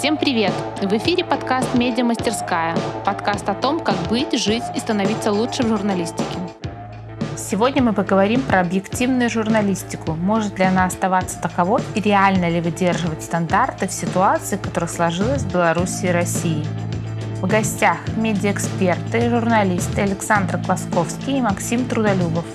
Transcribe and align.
Всем 0.00 0.16
привет! 0.16 0.54
В 0.80 0.90
эфире 0.96 1.26
подкаст 1.26 1.74
«Медиа 1.74 2.04
Мастерская». 2.04 2.74
Подкаст 3.04 3.46
о 3.50 3.54
том, 3.54 3.80
как 3.80 3.96
быть, 4.08 4.32
жить 4.32 4.62
и 4.74 4.80
становиться 4.80 5.30
лучше 5.30 5.62
в 5.62 5.68
журналистике. 5.68 6.38
Сегодня 7.36 7.82
мы 7.82 7.92
поговорим 7.92 8.40
про 8.40 8.60
объективную 8.60 9.28
журналистику. 9.28 10.12
Может 10.12 10.58
ли 10.58 10.64
она 10.64 10.86
оставаться 10.86 11.38
таковой 11.38 11.82
и 11.94 12.00
реально 12.00 12.48
ли 12.48 12.62
выдерживать 12.62 13.22
стандарты 13.22 13.88
в 13.88 13.92
ситуации, 13.92 14.56
которая 14.56 14.88
сложилась 14.88 15.42
в 15.42 15.52
Беларуси 15.52 16.06
и 16.06 16.10
России? 16.10 16.64
В 17.42 17.46
гостях 17.46 17.98
медиаэксперты, 18.16 19.28
журналисты 19.28 20.00
Александр 20.00 20.58
Класковский 20.64 21.36
и 21.36 21.42
Максим 21.42 21.84
Трудолюбов. 21.84 22.46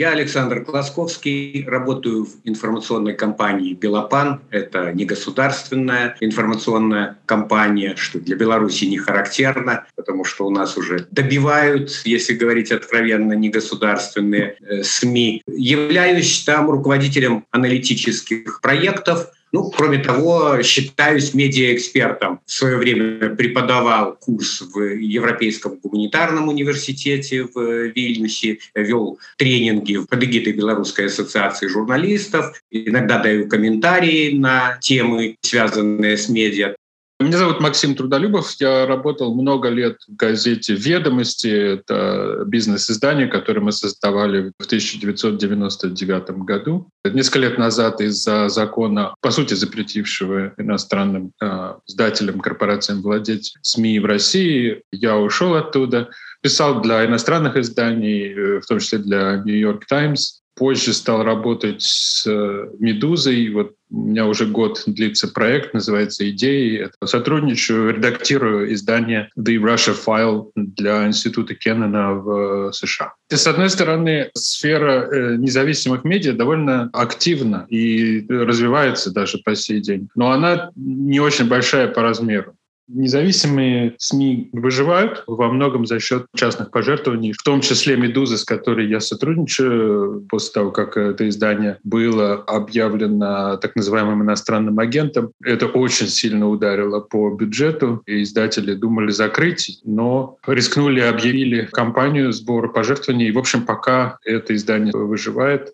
Я 0.00 0.12
Александр 0.12 0.64
Класковский, 0.64 1.62
работаю 1.68 2.24
в 2.24 2.30
информационной 2.44 3.12
компании 3.12 3.74
«Белопан». 3.74 4.40
Это 4.48 4.94
негосударственная 4.94 6.16
информационная 6.20 7.18
компания, 7.26 7.96
что 7.96 8.18
для 8.18 8.34
Беларуси 8.34 8.86
не 8.86 8.96
характерно, 8.96 9.84
потому 9.96 10.24
что 10.24 10.46
у 10.46 10.50
нас 10.50 10.78
уже 10.78 11.06
добивают, 11.10 11.90
если 12.06 12.32
говорить 12.32 12.72
откровенно, 12.72 13.34
негосударственные 13.34 14.56
э, 14.62 14.82
СМИ. 14.84 15.42
Являюсь 15.46 16.44
там 16.44 16.70
руководителем 16.70 17.44
аналитических 17.50 18.62
проектов– 18.62 19.26
ну, 19.52 19.70
кроме 19.70 19.98
того, 19.98 20.62
считаюсь 20.62 21.34
медиаэкспертом. 21.34 22.40
В 22.46 22.52
свое 22.52 22.76
время 22.76 23.30
преподавал 23.34 24.16
курс 24.16 24.60
в 24.60 24.80
Европейском 24.80 25.78
гуманитарном 25.82 26.48
университете 26.48 27.44
в 27.44 27.88
Вильнюсе, 27.88 28.58
вел 28.74 29.18
тренинги 29.36 29.98
под 29.98 30.22
эгидой 30.22 30.52
Белорусской 30.52 31.06
ассоциации 31.06 31.66
журналистов, 31.66 32.62
иногда 32.70 33.18
даю 33.18 33.48
комментарии 33.48 34.36
на 34.36 34.78
темы, 34.80 35.36
связанные 35.40 36.16
с 36.16 36.28
медиа. 36.28 36.74
Меня 37.20 37.36
зовут 37.36 37.60
Максим 37.60 37.94
Трудолюбов. 37.94 38.50
Я 38.60 38.86
работал 38.86 39.34
много 39.34 39.68
лет 39.68 39.98
в 40.08 40.16
газете 40.16 40.72
«Ведомости». 40.72 41.48
Это 41.48 42.44
бизнес-издание, 42.46 43.26
которое 43.26 43.60
мы 43.60 43.72
создавали 43.72 44.52
в 44.58 44.64
1999 44.64 46.30
году. 46.46 46.88
Несколько 47.04 47.40
лет 47.40 47.58
назад 47.58 48.00
из-за 48.00 48.48
закона, 48.48 49.14
по 49.20 49.30
сути, 49.32 49.52
запретившего 49.52 50.54
иностранным 50.56 51.32
э, 51.42 51.74
издателям, 51.86 52.40
корпорациям 52.40 53.02
владеть 53.02 53.52
СМИ 53.60 54.00
в 54.00 54.06
России, 54.06 54.82
я 54.90 55.18
ушел 55.18 55.56
оттуда. 55.56 56.08
Писал 56.40 56.80
для 56.80 57.04
иностранных 57.04 57.54
изданий, 57.58 58.32
э, 58.32 58.60
в 58.60 58.66
том 58.66 58.78
числе 58.78 58.98
для 58.98 59.42
«Нью-Йорк 59.44 59.84
Таймс», 59.84 60.39
позже 60.54 60.92
стал 60.92 61.22
работать 61.22 61.82
с 61.82 62.26
э, 62.26 62.68
«Медузой». 62.78 63.50
Вот 63.50 63.72
у 63.90 63.96
меня 63.96 64.26
уже 64.26 64.46
год 64.46 64.82
длится 64.86 65.28
проект, 65.28 65.74
называется 65.74 66.28
«Идеи». 66.30 66.90
Сотрудничаю, 67.04 67.94
редактирую 67.94 68.72
издание 68.72 69.30
«The 69.38 69.56
Russia 69.56 69.94
File» 69.94 70.50
для 70.54 71.06
Института 71.06 71.54
Кеннона 71.54 72.14
в 72.14 72.68
э, 72.68 72.72
США. 72.72 73.14
И, 73.30 73.36
с 73.36 73.46
одной 73.46 73.70
стороны, 73.70 74.30
сфера 74.34 75.08
э, 75.10 75.36
независимых 75.36 76.04
медиа 76.04 76.32
довольно 76.32 76.90
активна 76.92 77.66
и 77.68 78.26
развивается 78.28 79.12
даже 79.12 79.38
по 79.38 79.54
сей 79.54 79.80
день. 79.80 80.08
Но 80.14 80.30
она 80.30 80.70
не 80.76 81.20
очень 81.20 81.48
большая 81.48 81.88
по 81.88 82.02
размеру. 82.02 82.54
Независимые 82.92 83.94
СМИ 83.98 84.50
выживают 84.52 85.22
во 85.26 85.48
многом 85.48 85.86
за 85.86 86.00
счет 86.00 86.26
частных 86.34 86.70
пожертвований, 86.72 87.32
в 87.32 87.42
том 87.42 87.60
числе 87.60 87.96
«Медуза», 87.96 88.36
с 88.36 88.44
которой 88.44 88.88
я 88.88 88.98
сотрудничаю 88.98 90.26
после 90.28 90.52
того, 90.52 90.70
как 90.72 90.96
это 90.96 91.28
издание 91.28 91.78
было 91.84 92.34
объявлено 92.34 93.56
так 93.58 93.76
называемым 93.76 94.22
иностранным 94.22 94.78
агентом. 94.80 95.30
Это 95.44 95.66
очень 95.66 96.08
сильно 96.08 96.48
ударило 96.48 97.00
по 97.00 97.30
бюджету, 97.30 98.02
и 98.06 98.22
издатели 98.22 98.74
думали 98.74 99.12
закрыть, 99.12 99.80
но 99.84 100.38
рискнули, 100.46 101.00
объявили 101.00 101.68
кампанию 101.70 102.32
сбора 102.32 102.68
пожертвований. 102.68 103.28
И, 103.28 103.32
в 103.32 103.38
общем, 103.38 103.64
пока 103.64 104.18
это 104.24 104.54
издание 104.54 104.92
выживает. 104.92 105.72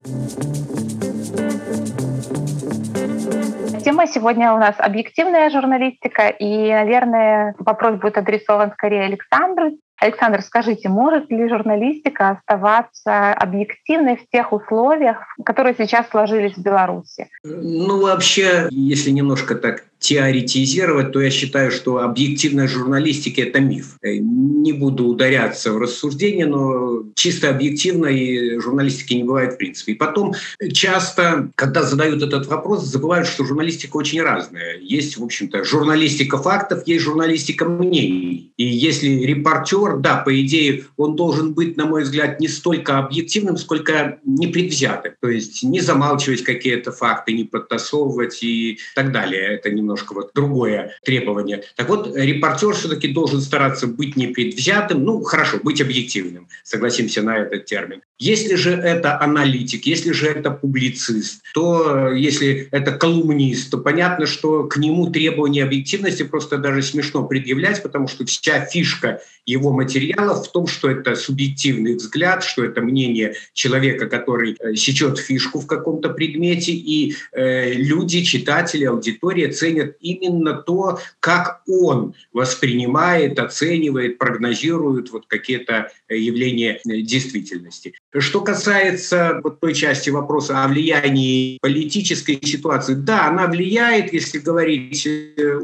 Сегодня 4.13 4.53
у 4.53 4.59
нас 4.59 4.75
объективная 4.79 5.51
журналистика, 5.51 6.29
и, 6.29 6.71
наверное, 6.73 7.55
вопрос 7.59 7.99
будет 8.01 8.19
адресован 8.19 8.73
скорее 8.73 9.05
Александру. 9.05 9.73
Александр, 9.99 10.43
скажите, 10.43 10.89
может 10.89 11.31
ли 11.31 11.49
журналистика 11.49 12.31
оставаться 12.31 13.33
объективной 13.33 14.17
в 14.17 14.29
тех 14.29 14.53
условиях, 14.53 15.19
которые 15.45 15.75
сейчас 15.77 16.09
сложились 16.11 16.55
в 16.55 16.63
Беларуси? 16.63 17.29
Ну, 17.43 18.03
вообще, 18.03 18.69
если 18.71 19.11
немножко 19.11 19.55
так 19.55 19.85
теоретизировать, 19.99 21.13
то 21.13 21.21
я 21.21 21.31
считаю, 21.31 21.71
что 21.71 21.99
объективная 21.99 22.69
журналистика– 22.69 23.41
это 23.43 23.61
миф. 23.61 23.97
Э, 24.03 24.17
не 24.17 24.73
буду 24.73 25.07
ударяться 25.07 25.73
в 25.73 25.79
рассуждение, 25.79 26.47
но 26.47 27.05
чисто 27.15 27.51
объективной 27.51 28.61
журналистики 28.61 29.15
не 29.15 29.25
бывает 29.25 29.55
в 29.55 29.57
принципе. 29.57 29.93
И 29.93 29.95
потом 29.95 30.35
часто, 30.73 31.51
когда 31.55 31.83
задают 31.83 32.23
этот 32.23 32.47
вопрос, 32.47 32.85
забывают, 32.85 33.27
что 33.27 33.45
журналистика 33.45 33.97
очень 33.97 34.23
разная. 34.23 34.79
Есть, 34.81 35.17
в 35.17 35.25
общем-то, 35.25 35.65
журналистика 35.65 36.39
фактов, 36.39 36.87
есть 36.87 37.05
журналистика 37.05 37.65
мнений. 37.65 38.53
И 38.57 38.65
если 38.65 39.09
репортер, 39.09 39.99
да, 39.99 40.17
по 40.19 40.41
идее, 40.41 40.85
он 40.97 41.17
должен 41.17 41.55
быть, 41.55 41.77
на 41.77 41.87
мой 41.87 42.03
взгляд, 42.03 42.41
не 42.41 42.49
столько 42.49 42.99
объективным, 42.99 43.57
сколько 43.57 44.19
непредвзятым. 44.25 45.15
То 45.21 45.29
есть 45.29 45.63
не 45.63 45.81
замалчивать 45.81 46.43
какие-то 46.43 46.93
факты, 46.93 47.33
не 47.33 47.45
подтасовывать 47.45 48.43
и 48.43 48.79
так 48.95 49.13
далее. 49.13 49.55
Это 49.55 49.71
немного 49.71 49.86
немножко 49.87 50.15
вот 50.15 50.31
другое 50.35 50.97
требование. 51.05 51.63
Так 51.77 51.89
вот, 51.89 52.15
репортер 52.17 52.75
все-таки 52.75 53.09
должен 53.09 53.41
стараться 53.41 53.87
быть 53.87 54.17
непредвзятым, 54.17 55.05
ну, 55.05 55.23
хорошо, 55.23 55.59
быть 55.63 55.81
объективным, 55.81 56.49
согласимся 56.65 57.23
на 57.23 57.39
этот 57.39 57.67
термин. 57.67 58.03
Если 58.19 58.55
же 58.57 58.73
это 58.73 59.21
аналитик, 59.21 59.87
если 59.87 60.13
же 60.13 60.27
это 60.27 60.51
публицист, 60.51 61.43
то 61.55 62.11
если 62.13 62.69
это 62.71 62.93
колумнист, 62.93 63.71
то 63.71 63.79
понятно, 63.79 64.27
что 64.27 64.65
к 64.65 64.79
нему 64.79 65.11
требования 65.11 65.63
объективности 65.65 66.23
просто 66.23 66.57
даже 66.57 66.83
смешно 66.83 67.25
предъявлять, 67.25 67.83
потому 67.83 68.09
что 68.09 68.25
вся 68.25 68.65
фишка 68.65 69.21
его 69.45 69.71
материалов 69.71 70.47
в 70.47 70.51
том, 70.51 70.67
что 70.67 70.91
это 70.91 71.15
субъективный 71.15 71.95
взгляд, 71.95 72.43
что 72.43 72.65
это 72.65 72.81
мнение 72.81 73.35
человека, 73.53 74.09
который 74.09 74.57
э, 74.59 74.75
сечет 74.75 75.19
фишку 75.19 75.61
в 75.61 75.67
каком-то 75.67 76.09
предмете, 76.09 76.73
и 76.73 77.15
э, 77.33 77.73
люди, 77.75 78.23
читатели, 78.25 78.85
аудитория 78.85 79.53
ценят 79.53 79.76
именно 80.01 80.55
то, 80.55 80.99
как 81.21 81.63
он 81.67 82.15
воспринимает, 82.33 83.39
оценивает, 83.39 84.19
прогнозирует 84.19 85.11
вот 85.11 85.27
какие-то 85.27 85.91
э, 86.09 86.17
явления 86.17 86.81
э, 86.85 87.01
действительности. 87.01 87.95
Что 88.19 88.41
касается 88.41 89.41
вот 89.43 89.61
той 89.61 89.75
части 89.75 90.11
вопроса 90.11 90.65
о 90.65 90.69
влиянии 90.69 91.59
политической 91.61 92.39
ситуации, 92.43 92.95
да, 92.95 93.29
она 93.29 93.47
влияет, 93.47 94.13
если 94.13 94.39
говорить 94.39 95.09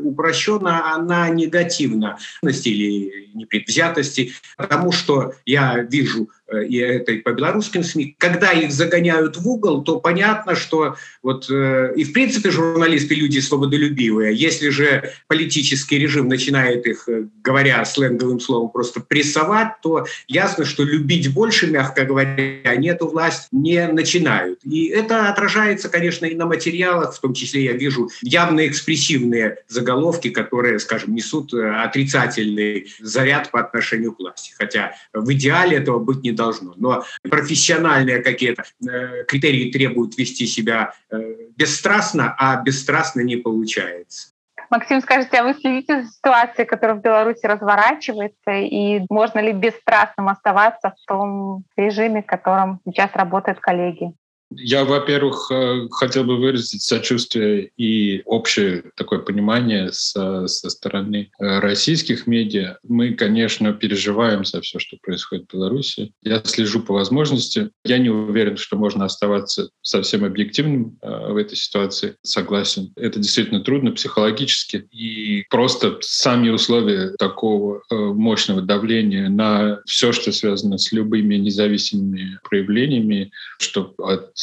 упрощенно, 0.02 0.94
она 0.94 1.28
негативна 1.28 2.18
или 2.42 3.30
непредвзятости, 3.34 4.32
потому 4.56 4.92
что 4.92 5.34
я 5.44 5.78
вижу 5.82 6.28
Э, 6.41 6.41
и 6.60 6.76
это 6.76 7.12
и 7.12 7.18
по 7.18 7.32
белорусским 7.32 7.82
СМИ, 7.82 8.16
когда 8.18 8.52
их 8.52 8.72
загоняют 8.72 9.36
в 9.36 9.48
угол, 9.48 9.82
то 9.82 10.00
понятно, 10.00 10.54
что 10.54 10.96
вот 11.22 11.50
э, 11.50 11.92
и 11.96 12.04
в 12.04 12.12
принципе 12.12 12.50
журналисты 12.50 13.14
люди 13.14 13.38
свободолюбивые. 13.38 14.34
Если 14.34 14.68
же 14.68 15.12
политический 15.28 15.98
режим 15.98 16.28
начинает 16.28 16.86
их, 16.86 17.08
э, 17.08 17.24
говоря 17.42 17.84
сленговым 17.84 18.40
словом, 18.40 18.70
просто 18.70 19.00
прессовать, 19.00 19.80
то 19.82 20.06
ясно, 20.28 20.64
что 20.64 20.84
любить 20.84 21.32
больше, 21.32 21.66
мягко 21.68 22.04
говоря, 22.04 22.58
они 22.64 22.88
эту 22.88 23.08
власть 23.08 23.48
не 23.52 23.86
начинают. 23.88 24.60
И 24.64 24.86
это 24.86 25.28
отражается, 25.28 25.88
конечно, 25.88 26.26
и 26.26 26.34
на 26.34 26.46
материалах, 26.46 27.14
в 27.14 27.20
том 27.20 27.34
числе 27.34 27.64
я 27.64 27.72
вижу 27.72 28.10
явно 28.22 28.66
экспрессивные 28.66 29.58
заголовки, 29.68 30.30
которые, 30.30 30.78
скажем, 30.78 31.14
несут 31.14 31.54
отрицательный 31.54 32.92
заряд 33.00 33.50
по 33.50 33.60
отношению 33.60 34.12
к 34.12 34.18
власти. 34.18 34.52
Хотя 34.58 34.94
в 35.12 35.32
идеале 35.32 35.76
этого 35.76 35.98
быть 35.98 36.22
не 36.22 36.32
должно 36.32 36.41
должно. 36.42 36.74
Но 36.76 37.04
профессиональные 37.28 38.22
какие-то 38.22 38.62
э, 38.62 39.24
критерии 39.24 39.70
требуют 39.70 40.18
вести 40.18 40.46
себя 40.46 40.92
э, 41.10 41.16
бесстрастно, 41.56 42.34
а 42.38 42.60
бесстрастно 42.62 43.20
не 43.20 43.36
получается. 43.36 44.28
Максим, 44.70 45.02
скажите, 45.02 45.36
а 45.36 45.44
вы 45.44 45.54
следите 45.54 46.02
за 46.02 46.08
ситуацией, 46.08 46.66
которая 46.66 46.96
в 46.96 47.02
Беларуси 47.02 47.44
разворачивается, 47.44 48.52
и 48.52 49.02
можно 49.10 49.40
ли 49.40 49.52
бесстрастным 49.52 50.28
оставаться 50.28 50.94
в 50.96 51.06
том 51.06 51.64
режиме, 51.76 52.22
в 52.22 52.26
котором 52.26 52.80
сейчас 52.86 53.10
работают 53.14 53.60
коллеги? 53.60 54.12
Я, 54.58 54.84
во-первых, 54.84 55.50
э, 55.50 55.88
хотел 55.90 56.24
бы 56.24 56.36
выразить 56.36 56.82
сочувствие 56.82 57.70
и 57.76 58.22
общее 58.24 58.84
такое 58.96 59.20
понимание 59.20 59.92
со, 59.92 60.46
со 60.46 60.70
стороны 60.70 61.30
э, 61.38 61.58
российских 61.60 62.26
медиа. 62.26 62.78
Мы, 62.82 63.14
конечно, 63.14 63.72
переживаем 63.72 64.44
за 64.44 64.60
все, 64.60 64.78
что 64.78 64.96
происходит 65.02 65.46
в 65.48 65.54
Беларуси. 65.54 66.12
Я 66.22 66.42
слежу 66.44 66.80
по 66.80 66.94
возможности. 66.94 67.70
Я 67.84 67.98
не 67.98 68.10
уверен, 68.10 68.56
что 68.56 68.76
можно 68.76 69.04
оставаться 69.04 69.70
совсем 69.82 70.24
объективным 70.24 70.98
э, 71.02 71.32
в 71.32 71.36
этой 71.36 71.56
ситуации. 71.56 72.16
Согласен. 72.22 72.92
Это 72.96 73.18
действительно 73.18 73.60
трудно 73.60 73.92
психологически. 73.92 74.86
И 74.90 75.44
просто 75.50 75.98
сами 76.00 76.50
условия 76.50 77.14
такого 77.18 77.82
мощного 77.90 78.62
давления 78.62 79.28
на 79.28 79.80
все, 79.86 80.12
что 80.12 80.32
связано 80.32 80.78
с 80.78 80.92
любыми 80.92 81.36
независимыми 81.36 82.38
проявлениями, 82.48 83.30
что 83.58 83.94
от 83.98 84.36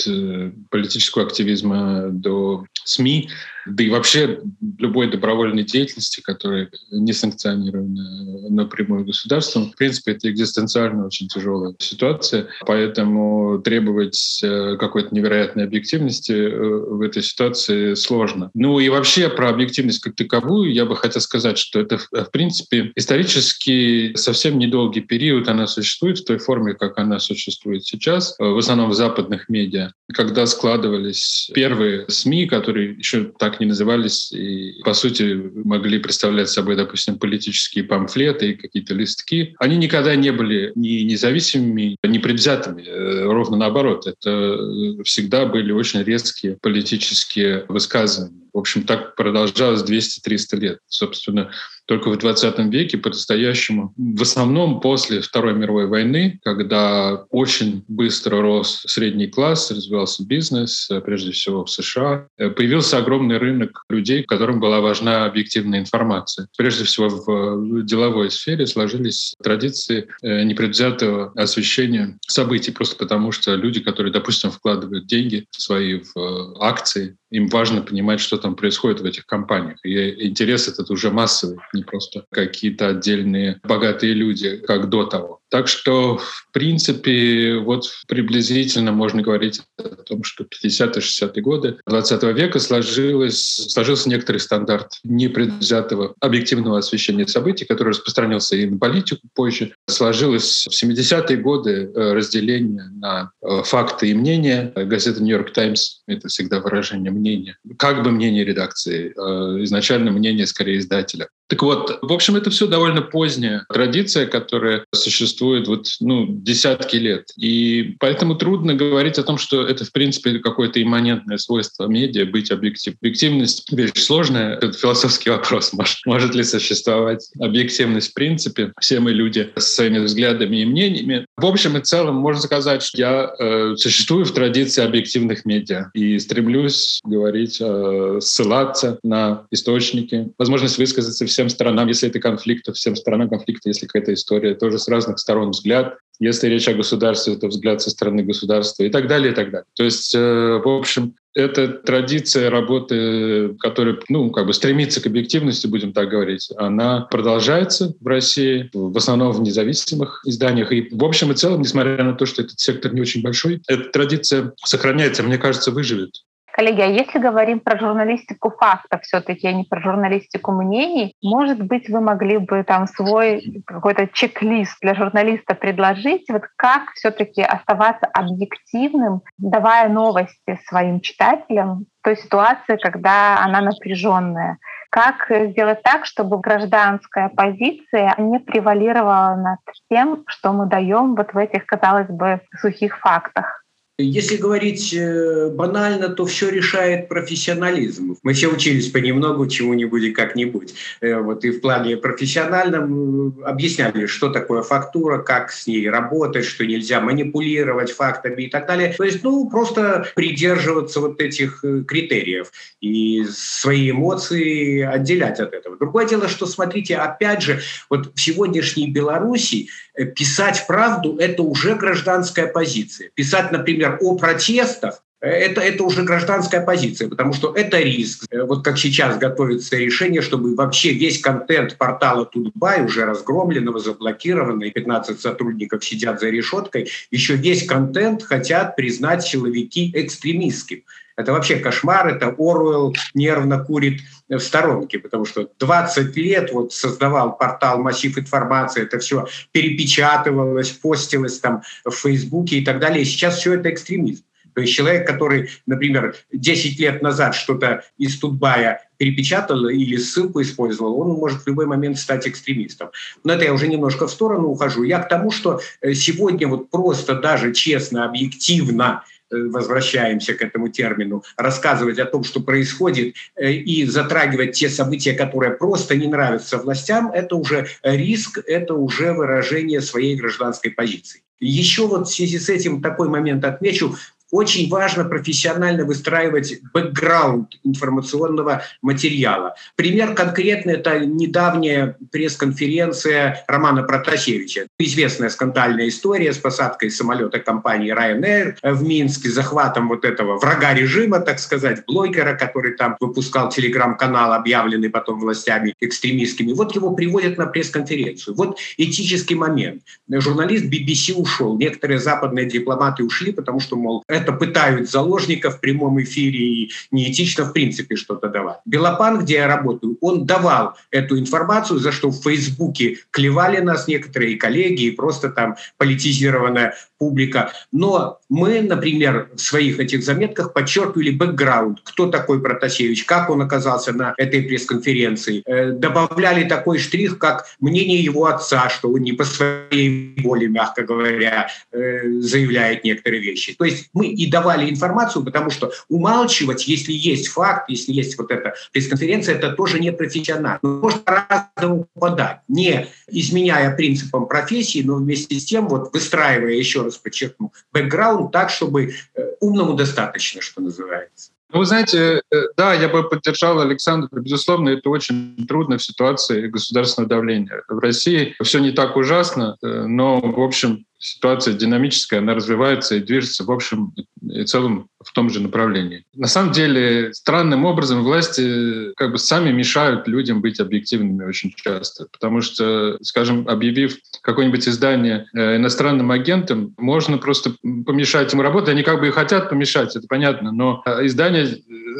политического 0.70 1.26
активизма 1.26 2.10
до 2.10 2.66
СМИ, 2.84 3.30
да 3.66 3.84
и 3.84 3.90
вообще 3.90 4.40
любой 4.78 5.12
добровольной 5.12 5.64
деятельности, 5.64 6.22
которая 6.22 6.70
не 6.92 7.14
санкционирована 7.14 8.50
напрямую 8.50 9.06
государством. 9.06 9.72
В 9.72 9.76
принципе, 9.76 10.14
это 10.14 10.30
экзистенциально 10.30 11.06
очень 11.06 11.28
тяжелая 11.28 11.76
ситуация, 11.80 12.48
поэтому 12.66 13.60
требовать 13.64 14.42
э, 14.44 14.78
какой-то 14.78 15.14
невероятной 15.14 15.66
объективности 15.66 16.32
э, 16.32 16.50
в 16.50 17.02
этой 17.02 17.22
ситуации 17.22 17.94
сложно. 17.94 18.50
Ну 18.54 18.80
и 18.80 18.90
вообще 18.90 19.30
про 19.30 19.50
объективность 19.50 20.00
как 20.00 20.16
таковую 20.16 20.74
я 20.74 20.86
бы 20.86 20.96
хотел 20.96 21.22
сказать, 21.22 21.58
что 21.58 21.80
это, 21.80 21.98
в 21.98 22.32
принципе, 22.32 22.92
исторически 22.96 24.16
совсем 24.16 24.58
недолгий 24.58 25.02
период 25.02 25.48
она 25.48 25.68
существует 25.68 26.20
в 26.20 26.26
той 26.26 26.38
форме, 26.38 26.74
как 26.74 26.98
она 26.98 27.20
существует 27.20 27.86
сейчас, 27.86 28.36
в 28.40 28.58
основном 28.58 28.90
в 28.90 28.94
западных 28.94 29.50
медиа, 29.50 29.89
когда 30.14 30.46
складывались 30.46 31.50
первые 31.54 32.06
СМИ, 32.08 32.48
которые 32.48 32.94
еще 32.94 33.32
так 33.38 33.60
не 33.60 33.68
назывались 33.68 34.32
и, 34.32 34.82
по 34.84 34.94
сути, 34.94 35.52
могли 35.64 36.00
представлять 36.00 36.50
собой, 36.50 36.76
допустим, 36.76 37.20
политические 37.20 37.84
памфлеты 37.84 38.52
и 38.52 38.56
какие-то 38.56 38.94
листки. 38.94 39.56
Они 39.60 39.78
никогда 39.78 40.16
не 40.16 40.32
были 40.32 40.72
ни 40.76 41.02
независимыми, 41.02 41.98
ни 42.04 42.18
предвзятыми. 42.18 42.84
Э, 42.84 43.24
ровно 43.26 43.58
наоборот. 43.58 44.08
Это 44.08 44.58
всегда 45.04 45.46
были 45.46 45.72
очень 45.72 46.04
резкие 46.04 46.58
политические 46.62 47.66
высказывания. 47.68 48.40
В 48.54 48.58
общем, 48.58 48.84
так 48.84 49.16
продолжалось 49.16 49.84
200-300 49.84 50.58
лет. 50.58 50.80
Собственно, 50.88 51.52
только 51.90 52.12
в 52.12 52.18
20 52.20 52.60
веке 52.72 53.00
по-настоящему, 53.00 53.96
в 53.98 54.22
основном 54.22 54.80
после 54.80 55.22
Второй 55.22 55.56
мировой 55.56 55.88
войны, 55.88 56.40
когда 56.44 57.26
очень 57.32 57.84
быстро 57.88 58.42
рос 58.42 58.84
средний 58.86 59.26
класс, 59.26 59.72
развивался 59.72 60.24
бизнес, 60.24 60.88
э, 60.92 61.02
прежде 61.02 61.32
всего 61.32 61.66
в 61.66 61.72
США, 61.72 62.28
э, 62.38 62.52
появился 62.52 63.00
огромный 63.00 63.40
рынок 63.40 63.86
людей, 63.90 64.22
которым 64.22 64.60
была 64.60 64.82
важна 64.82 65.26
объективная 65.26 65.80
информация. 65.80 66.48
Прежде 66.56 66.84
всего 66.84 67.10
в 67.10 67.84
деловой 67.84 68.30
сфере 68.30 68.68
сложились 68.68 69.34
традиции 69.42 70.10
э, 70.22 70.44
непредвзятого 70.44 71.32
освещения 71.36 72.20
событий, 72.28 72.72
просто 72.72 72.98
потому 72.98 73.32
что 73.32 73.56
люди, 73.56 73.80
которые, 73.80 74.14
допустим, 74.14 74.52
вкладывают 74.52 75.08
деньги 75.08 75.48
свои 75.50 76.02
в 76.14 76.56
акции, 76.62 77.18
им 77.32 77.48
важно 77.48 77.82
понимать, 77.82 78.20
что 78.20 78.38
там 78.38 78.56
происходит 78.56 79.02
в 79.02 79.06
этих 79.06 79.26
компаниях. 79.26 79.78
И 79.84 80.28
интерес 80.28 80.68
этот 80.68 80.90
уже 80.90 81.12
массовый, 81.12 81.60
не 81.80 81.84
просто 81.84 82.26
какие-то 82.30 82.90
отдельные 82.90 83.60
богатые 83.64 84.14
люди, 84.14 84.58
как 84.58 84.90
до 84.90 85.06
того. 85.06 85.39
Так 85.50 85.68
что, 85.68 86.18
в 86.18 86.52
принципе, 86.52 87.58
вот 87.58 87.90
приблизительно 88.08 88.92
можно 88.92 89.22
говорить 89.22 89.62
о 89.78 89.96
том, 89.96 90.24
что 90.24 90.44
50-60-е 90.44 91.42
годы 91.42 91.78
20 91.88 92.24
века 92.36 92.60
сложилось, 92.60 93.42
сложился 93.72 94.10
некоторый 94.10 94.38
стандарт 94.38 95.00
непредвзятого 95.04 96.14
объективного 96.20 96.78
освещения 96.78 97.28
событий, 97.28 97.66
который 97.66 97.90
распространился 97.90 98.56
и 98.56 98.66
на 98.68 98.78
политику 98.78 99.22
позже. 99.34 99.74
Сложилось 99.88 100.68
в 100.70 100.84
70-е 100.84 101.38
годы 101.38 101.92
э, 101.94 102.14
разделение 102.14 102.84
на 103.00 103.32
э, 103.42 103.64
факты 103.64 104.10
и 104.10 104.14
мнения. 104.14 104.72
Газета 104.76 105.22
«Нью-Йорк 105.24 105.52
Таймс»— 105.52 106.02
это 106.08 106.28
всегда 106.28 106.60
выражение 106.60 107.12
мнения. 107.12 107.58
Как 107.78 108.04
бы 108.04 108.12
мнение 108.12 108.46
редакции, 108.46 109.14
э, 109.16 109.64
изначально 109.64 110.12
мнение 110.12 110.46
скорее 110.46 110.78
издателя. 110.78 111.28
Так 111.48 111.64
вот, 111.64 111.98
в 112.04 112.14
общем, 112.14 112.36
это 112.36 112.52
все 112.52 112.68
довольно 112.68 113.02
поздняя 113.02 113.66
традиция, 113.70 114.28
которая 114.28 114.86
существует 114.94 115.39
вот, 115.40 115.88
ну, 116.00 116.26
десятки 116.30 116.98
лет. 116.98 117.32
И 117.38 117.96
поэтому 118.00 118.36
трудно 118.36 118.74
говорить 118.74 119.18
о 119.18 119.24
том, 119.24 119.38
что 119.38 119.66
это, 119.66 119.86
в 119.86 119.92
принципе, 119.92 120.40
какое-то 120.40 120.82
имманентное 120.82 121.38
свойство 121.38 121.88
медиа 121.88 122.26
быть 122.26 122.52
объектив. 122.52 122.96
Объективность— 123.02 123.66
вещь 123.72 123.92
сложная. 123.96 124.56
Это 124.56 124.74
философский 124.74 125.30
вопрос. 125.30 125.74
Может, 125.80 125.98
может 126.06 126.36
ли 126.36 126.44
существовать 126.44 127.30
объективность 127.40 128.12
в 128.12 128.14
принципе? 128.14 128.74
Все 128.80 129.00
мы 129.00 129.12
люди 129.12 129.50
с 129.56 129.76
своими 129.76 130.00
взглядами 130.00 130.58
и 130.58 130.66
мнениями. 130.66 131.26
В 131.38 131.46
общем 131.46 131.78
и 131.78 131.82
целом, 131.82 132.16
можно 132.16 132.42
сказать, 132.42 132.84
что 132.84 132.98
я 132.98 133.34
э, 133.40 133.76
существую 133.78 134.26
в 134.26 134.32
традиции 134.32 134.84
объективных 134.84 135.46
медиа 135.46 135.90
и 135.94 136.20
стремлюсь 136.20 137.00
говорить, 137.04 137.58
э, 137.62 138.20
ссылаться 138.22 139.00
на 139.04 139.46
источники, 139.52 140.30
возможность 140.38 140.78
высказаться 140.78 141.26
всем 141.26 141.50
сторонам, 141.50 141.88
если 141.88 142.10
это 142.10 142.20
конфликт, 142.20 142.74
всем 142.76 142.96
сторонам 142.96 143.30
конфликта, 143.30 143.70
если 143.70 143.86
какая-то 143.86 144.14
история, 144.14 144.56
тоже 144.56 144.78
с 144.80 144.88
разных 144.88 145.20
сторон 145.20 145.29
взгляд. 145.52 145.98
Если 146.20 146.48
речь 146.48 146.68
о 146.68 146.74
государстве, 146.74 147.38
то 147.38 147.48
взгляд 147.48 147.82
со 147.82 147.90
стороны 147.90 148.24
государства 148.24 148.84
и 148.84 148.90
так 148.90 149.08
далее, 149.08 149.32
и 149.32 149.36
так 149.36 149.52
далее. 149.52 149.66
То 149.76 149.86
есть, 149.86 150.14
э, 150.14 150.62
в 150.64 150.68
общем, 150.68 151.16
это 151.34 151.68
традиция 151.70 152.50
работы, 152.50 153.56
которая, 153.60 153.98
ну, 154.10 154.30
как 154.32 154.48
бы 154.48 154.54
стремится 154.54 155.02
к 155.02 155.06
объективности, 155.06 155.68
будем 155.68 155.94
так 155.94 156.10
говорить, 156.10 156.50
она 156.58 157.02
продолжается 157.02 157.94
в 158.02 158.08
России, 158.08 158.70
в 158.74 158.98
основном 158.98 159.32
в 159.32 159.42
независимых 159.42 160.22
изданиях. 160.26 160.72
И 160.72 160.90
в 160.92 161.04
общем 161.06 161.32
и 161.32 161.36
целом, 161.36 161.62
несмотря 161.62 162.04
на 162.04 162.14
то, 162.14 162.26
что 162.26 162.42
этот 162.42 162.60
сектор 162.60 162.94
не 162.94 163.02
очень 163.02 163.22
большой, 163.22 163.62
эта 163.68 163.90
традиция 163.90 164.54
сохраняется, 164.66 165.24
мне 165.24 165.38
кажется, 165.38 165.72
выживет. 165.72 166.24
Коллеги, 166.60 166.82
а 166.82 166.88
если 166.88 167.20
говорим 167.20 167.62
про 167.62 167.80
журналистику 167.80 168.50
фактов 168.50 169.04
все-таки, 169.04 169.48
а 169.48 169.54
не 169.54 169.64
про 169.64 169.80
журналистику 169.80 170.52
мнений, 170.52 171.16
может 171.24 171.64
быть, 171.64 171.88
вы 171.88 172.02
могли 172.02 172.38
бы 172.38 172.66
там 172.66 172.86
свой 172.86 173.64
какой-то 173.66 174.08
чек-лист 174.08 174.78
для 174.82 174.94
журналиста 174.94 175.56
предложить, 175.56 176.26
вот 176.30 176.42
как 176.58 176.92
все-таки 176.96 177.42
оставаться 177.42 178.08
объективным, 178.08 179.22
давая 179.38 179.88
новости 179.88 180.60
своим 180.68 181.00
читателям 181.00 181.86
в 182.02 182.04
той 182.04 182.18
ситуации, 182.18 182.76
когда 182.76 183.38
она 183.42 183.62
напряженная. 183.62 184.58
Как 184.90 185.32
сделать 185.32 185.82
так, 185.82 186.06
чтобы 186.06 186.42
гражданская 186.42 187.30
позиция 187.30 188.16
не 188.18 188.40
превалировала 188.40 189.36
над 189.36 189.60
тем, 189.90 190.26
что 190.28 190.52
мы 190.52 190.66
даем 190.66 191.16
вот 191.16 191.32
в 191.32 191.38
этих, 191.38 191.66
казалось 191.66 192.10
бы, 192.10 192.42
сухих 192.60 193.00
фактах? 193.00 193.59
Если 194.02 194.38
говорить 194.38 194.94
э, 194.94 195.50
банально, 195.50 196.08
то 196.08 196.26
все 196.26 196.50
решает 196.50 197.10
профессионализм. 197.10 198.16
Мы 198.24 198.32
все 198.32 198.48
учились 198.48 198.88
понемногу 198.88 199.46
чему-нибудь 199.46 200.04
и 200.04 200.12
как-нибудь. 200.12 200.74
Э, 201.02 201.18
вот 201.20 201.44
и 201.44 201.52
в 201.52 201.60
плане 201.60 201.98
профессиональном 201.98 203.42
э, 203.42 203.44
объясняли, 203.44 204.06
что 204.06 204.30
такое 204.30 204.62
фактура, 204.62 205.22
как 205.22 205.52
с 205.52 205.68
ней 205.68 205.90
работать, 205.90 206.46
что 206.46 206.66
нельзя 206.66 207.02
манипулировать 207.02 207.92
фактами 207.92 208.44
и 208.44 208.50
так 208.50 208.68
далее. 208.68 208.94
То 208.98 209.04
есть, 209.04 209.22
ну, 209.22 209.50
просто 209.50 210.08
придерживаться 210.16 211.02
вот 211.02 211.20
этих 211.20 211.62
критериев 211.86 212.54
и 212.80 213.26
свои 213.30 213.92
эмоции 213.92 214.80
отделять 214.82 215.42
от 215.42 215.54
этого. 215.54 215.76
Другое 215.76 216.08
дело, 216.08 216.30
что, 216.30 216.46
смотрите, 216.46 216.96
опять 216.96 217.42
же, 217.42 217.60
вот 217.90 218.16
в 218.16 218.22
сегодняшней 218.22 218.90
Беларуси 218.90 219.68
писать 220.06 220.66
правду– 220.68 221.18
это 221.20 221.44
уже 221.44 221.76
гражданская 221.76 222.48
позиция. 222.48 223.10
Писать, 223.14 223.52
например, 223.52 223.98
о 224.02 224.16
протестах, 224.16 225.04
это, 225.22 225.62
это 225.62 225.84
уже 225.84 226.04
гражданская 226.04 226.62
позиция, 226.62 227.10
потому 227.10 227.34
что 227.34 227.54
это 227.54 227.80
риск. 227.80 228.26
Вот 228.32 228.64
как 228.64 228.78
сейчас 228.78 229.18
готовится 229.18 229.76
решение, 229.76 230.22
чтобы 230.22 230.56
вообще 230.56 230.94
весь 230.94 231.20
контент 231.20 231.78
портала 231.78 232.26
Тутбай 232.26 232.84
уже 232.84 233.06
разгромленного, 233.06 233.80
заблокированного, 233.80 234.72
15 234.72 235.20
сотрудников 235.20 235.84
сидят 235.84 236.20
за 236.20 236.30
решеткой, 236.30 236.90
еще 237.12 237.36
весь 237.36 237.66
контент 237.66 238.24
хотят 238.24 238.76
признать 238.76 239.24
силовики 239.24 239.92
экстремистским. 239.94 240.84
Это 241.18 241.34
вообще 241.34 241.58
кошмар, 241.58 242.08
это 242.08 242.28
Оруэлл 242.28 242.96
нервно 243.14 243.62
курит 243.62 244.00
в 244.30 244.40
сторонке, 244.40 245.00
потому 245.00 245.26
что 245.26 245.50
20 245.60 246.16
лет 246.16 246.54
вот 246.54 246.72
создавал 246.72 247.36
портал 247.38 247.80
«Массив 247.80 248.18
информации», 248.18 248.84
это 248.84 249.00
все 249.00 249.28
перепечатывалось, 249.52 250.70
постилось 250.70 251.40
там 251.40 251.62
в 251.84 251.92
Фейсбуке 251.92 252.60
и 252.60 252.64
так 252.64 252.80
далее. 252.80 253.02
И 253.02 253.06
сейчас 253.06 253.40
все 253.40 253.56
это 253.56 253.70
экстремизм. 253.70 254.24
То 254.60 254.64
есть 254.64 254.74
человек, 254.74 255.08
который, 255.08 255.52
например, 255.68 256.18
10 256.34 256.78
лет 256.82 257.02
назад 257.02 257.34
что-то 257.34 257.86
из 257.98 258.20
Тутбая 258.20 258.90
перепечатал 258.98 259.70
или 259.70 259.96
ссылку 259.96 260.42
использовал, 260.42 261.00
он 261.00 261.12
может 261.12 261.44
в 261.44 261.48
любой 261.48 261.66
момент 261.66 261.98
стать 261.98 262.28
экстремистом. 262.28 262.90
Но 263.24 263.32
это 263.32 263.46
я 263.46 263.54
уже 263.54 263.70
немножко 263.70 264.06
в 264.08 264.12
сторону 264.12 264.50
ухожу. 264.50 264.84
Я 264.84 265.00
к 265.00 265.08
тому, 265.08 265.32
что 265.32 265.62
э, 265.80 265.94
сегодня 265.94 266.50
вот 266.50 266.70
просто 266.70 267.16
даже 267.16 267.54
честно, 267.54 268.04
объективно 268.04 269.06
возвращаемся 269.32 270.34
к 270.34 270.42
этому 270.42 270.70
термину, 270.70 271.24
рассказывать 271.38 272.00
о 272.00 272.06
том, 272.06 272.24
что 272.24 272.40
происходит, 272.40 273.16
и 273.40 273.86
затрагивать 273.86 274.54
те 274.54 274.70
события, 274.70 275.14
которые 275.14 275.52
просто 275.52 275.96
не 275.96 276.08
нравятся 276.08 276.58
властям, 276.58 277.12
это 277.12 277.36
уже 277.36 277.68
риск, 277.84 278.40
это 278.48 278.74
уже 278.74 279.14
выражение 279.14 279.82
своей 279.82 280.16
гражданской 280.16 280.72
позиции. 280.72 281.22
Еще 281.40 281.88
вот 281.88 282.08
в 282.08 282.12
связи 282.12 282.38
с 282.38 282.50
этим 282.50 282.82
такой 282.82 283.08
момент 283.08 283.46
отмечу. 283.46 283.96
Очень 284.32 284.70
важно 284.70 285.06
профессионально 285.06 285.86
выстраивать 285.86 286.60
бэкграунд 286.74 287.56
информационного 287.64 288.64
материала. 288.82 289.56
Пример 289.76 290.14
конкретный– 290.14 290.74
это 290.76 291.00
недавняя 291.00 291.98
пресс-конференция 292.12 293.44
Романа 293.48 293.84
Протасевича. 293.84 294.68
Известная 294.78 295.30
скандальная 295.30 295.88
история 295.88 296.32
с 296.32 296.38
посадкой 296.38 296.92
самолета 296.92 297.40
компании 297.40 297.92
Ryanair 297.92 298.56
в 298.62 298.84
Минске, 298.84 299.30
захватом 299.30 299.88
вот 299.88 300.06
этого 300.06 300.38
врага 300.38 300.76
режима, 300.76 301.22
так 301.22 301.40
сказать, 301.40 301.84
блогера, 301.88 302.36
который 302.36 302.76
там 302.76 302.98
выпускал 303.00 303.50
телеграм-канал, 303.50 304.34
объявленный 304.34 304.90
потом 304.90 305.20
властями 305.20 305.74
экстремистскими. 305.80 306.54
Вот 306.54 306.76
его 306.76 306.94
приводят 306.94 307.38
на 307.38 307.48
пресс-конференцию. 307.48 308.36
Вот 308.36 308.60
этический 308.78 309.36
момент. 309.36 309.82
Журналист 310.08 310.66
BBC 310.66 311.16
ушел. 311.16 311.58
Некоторые 311.58 312.00
западные 312.00 312.46
дипломаты 312.46 313.04
ушли, 313.04 313.32
потому 313.32 313.60
что, 313.60 313.76
мол, 313.76 314.04
это 314.20 314.34
пытают 314.34 314.90
заложников 314.90 315.58
в 315.58 315.60
прямом 315.60 316.02
эфире 316.02 316.40
и 316.40 316.72
неэтично 316.92 317.46
в 317.46 317.54
принципе 317.54 317.96
что-то 317.96 318.30
давать. 318.30 318.58
Белопан, 318.66 319.20
где 319.20 319.36
я 319.36 319.48
работаю, 319.48 319.98
он 320.02 320.26
давал 320.26 320.76
эту 320.92 321.20
информацию, 321.20 321.80
за 321.80 321.92
что 321.92 322.10
в 322.10 322.22
Фейсбуке 322.24 322.98
клевали 323.12 323.60
нас 323.60 323.88
некоторые 323.88 324.38
коллеги 324.38 324.84
и 324.84 324.92
просто 324.92 325.30
там 325.30 325.56
политизированная 325.78 326.76
публика. 327.00 327.54
Но 327.72 328.20
мы, 328.30 328.62
например, 328.62 329.30
в 329.34 329.40
своих 329.40 329.80
этих 329.80 330.04
заметках 330.04 330.54
подчеркивали 330.54 331.12
бэкграунд, 331.12 331.80
кто 331.84 332.08
такой 332.08 332.42
Протасевич, 332.42 333.06
как 333.06 333.30
он 333.30 333.42
оказался 333.42 333.94
на 333.94 334.14
этой 334.18 334.44
пресс-конференции. 334.44 335.42
Э, 335.46 335.72
добавляли 335.72 336.44
такой 336.48 336.78
штрих, 336.78 337.18
как 337.18 337.46
мнение 337.60 338.04
его 338.04 338.26
отца, 338.26 338.70
что 338.70 338.92
он 338.92 339.02
не 339.02 339.14
по 339.14 339.24
своей 339.24 340.22
воле, 340.22 340.48
мягко 340.48 340.84
говоря, 340.84 341.48
э, 341.72 342.20
заявляет 342.20 342.84
некоторые 342.84 343.22
вещи. 343.22 343.56
То 343.58 343.66
есть 343.66 343.90
мы 343.94 344.08
и 344.08 344.30
давали 344.30 344.70
информацию, 344.70 345.24
потому 345.24 345.50
что 345.50 345.72
умалчивать, 345.88 346.68
если 346.68 346.92
есть 346.92 347.30
факт, 347.30 347.70
если 347.70 347.94
есть 347.94 348.18
вот 348.18 348.32
эта 348.32 348.54
пресс-конференция, 348.74 349.36
это 349.36 349.54
тоже 349.54 349.80
не 349.80 349.92
профессионально. 349.92 350.60
Можно 350.62 351.00
по-разному 351.00 351.88
подать, 351.98 352.40
не 352.48 352.88
изменяя 353.08 353.76
принципам 353.76 354.28
профессии, 354.28 354.84
но 354.84 354.96
вместе 354.96 355.40
с 355.40 355.46
тем 355.46 355.68
вот 355.68 355.94
выстраивая, 355.94 356.54
еще 356.54 356.84
раз 356.84 356.89
подчеркну, 356.98 357.54
бэкграунд 357.72 358.32
так, 358.32 358.50
чтобы 358.50 358.94
э, 359.16 359.22
умному 359.40 359.74
достаточно, 359.74 360.42
что 360.42 360.62
называется. 360.62 361.32
Ну, 361.52 361.60
вы 361.60 361.66
знаете, 361.66 362.22
э, 362.32 362.36
да, 362.58 362.74
я 362.76 362.90
бы 362.90 363.10
поддержал 363.10 363.60
Александра. 363.60 364.20
Безусловно, 364.20 364.70
это 364.70 364.90
очень 364.90 365.36
трудно 365.48 365.78
в 365.78 365.84
ситуации 365.84 366.48
государственного 366.48 367.10
давления. 367.10 367.64
В 367.68 367.80
России 367.80 368.36
все 368.44 368.60
не 368.60 368.72
так 368.72 368.96
ужасно, 368.96 369.58
э, 369.62 369.68
но, 369.86 370.20
в 370.20 370.42
общем, 370.42 370.86
ситуация 371.00 371.54
динамическая, 371.54 372.20
она 372.20 372.36
развивается 372.36 372.96
и 372.96 373.00
движется 373.00 373.44
в 373.44 373.52
общем 373.52 373.94
и 374.22 374.44
целом 374.44 374.90
в 375.04 375.12
том 375.14 375.30
же 375.30 375.42
направлении. 375.42 376.04
На 376.14 376.28
самом 376.28 376.52
деле, 376.52 377.14
странным 377.14 377.66
образом 377.66 378.04
власти 378.04 378.94
как 378.96 379.14
бы 379.14 379.18
сами 379.18 379.52
мешают 379.52 380.08
людям 380.08 380.42
быть 380.42 380.60
объективными 380.60 381.24
очень 381.24 381.54
часто, 381.56 382.08
потому 382.12 382.42
что, 382.42 382.98
скажем, 383.02 383.48
объявив 383.48 383.98
какое-нибудь 384.22 384.68
издание 384.68 385.26
э, 385.34 385.56
иностранным 385.56 386.12
агентам, 386.12 386.76
можно 386.78 387.18
просто 387.18 387.56
помешать 387.86 388.34
им 388.34 388.42
работать. 388.42 388.70
Они 388.70 388.84
как 388.84 389.00
бы 389.00 389.08
и 389.08 389.12
хотят 389.12 389.50
помешать, 389.50 389.96
это 389.96 390.06
понятно, 390.08 390.52
но 390.52 390.84
э, 390.86 391.06
издание 391.06 391.48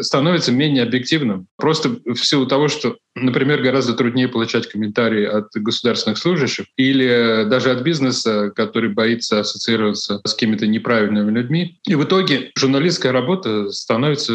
становится 0.02 0.52
менее 0.52 0.84
объективным. 0.84 1.48
Просто 1.58 1.90
в 2.06 2.18
силу 2.18 2.46
того, 2.46 2.68
что, 2.68 2.98
например, 3.22 3.62
гораздо 3.62 3.94
труднее 3.94 4.28
получать 4.28 4.68
комментарии 4.68 5.26
от 5.26 5.50
государственных 5.54 6.18
служащих 6.18 6.66
или 6.78 7.46
даже 7.50 7.72
от 7.72 7.82
бизнеса, 7.82 8.52
который 8.56 8.90
боится 8.90 9.40
ассоциироваться 9.40 10.22
с 10.24 10.34
какими-то 10.34 10.68
неправильными 10.68 11.32
людьми. 11.32 11.80
И 11.88 11.96
в 11.96 12.04
итоге 12.04 12.52
журналистская 12.58 13.12
работа 13.12 13.72
становится 13.72 14.34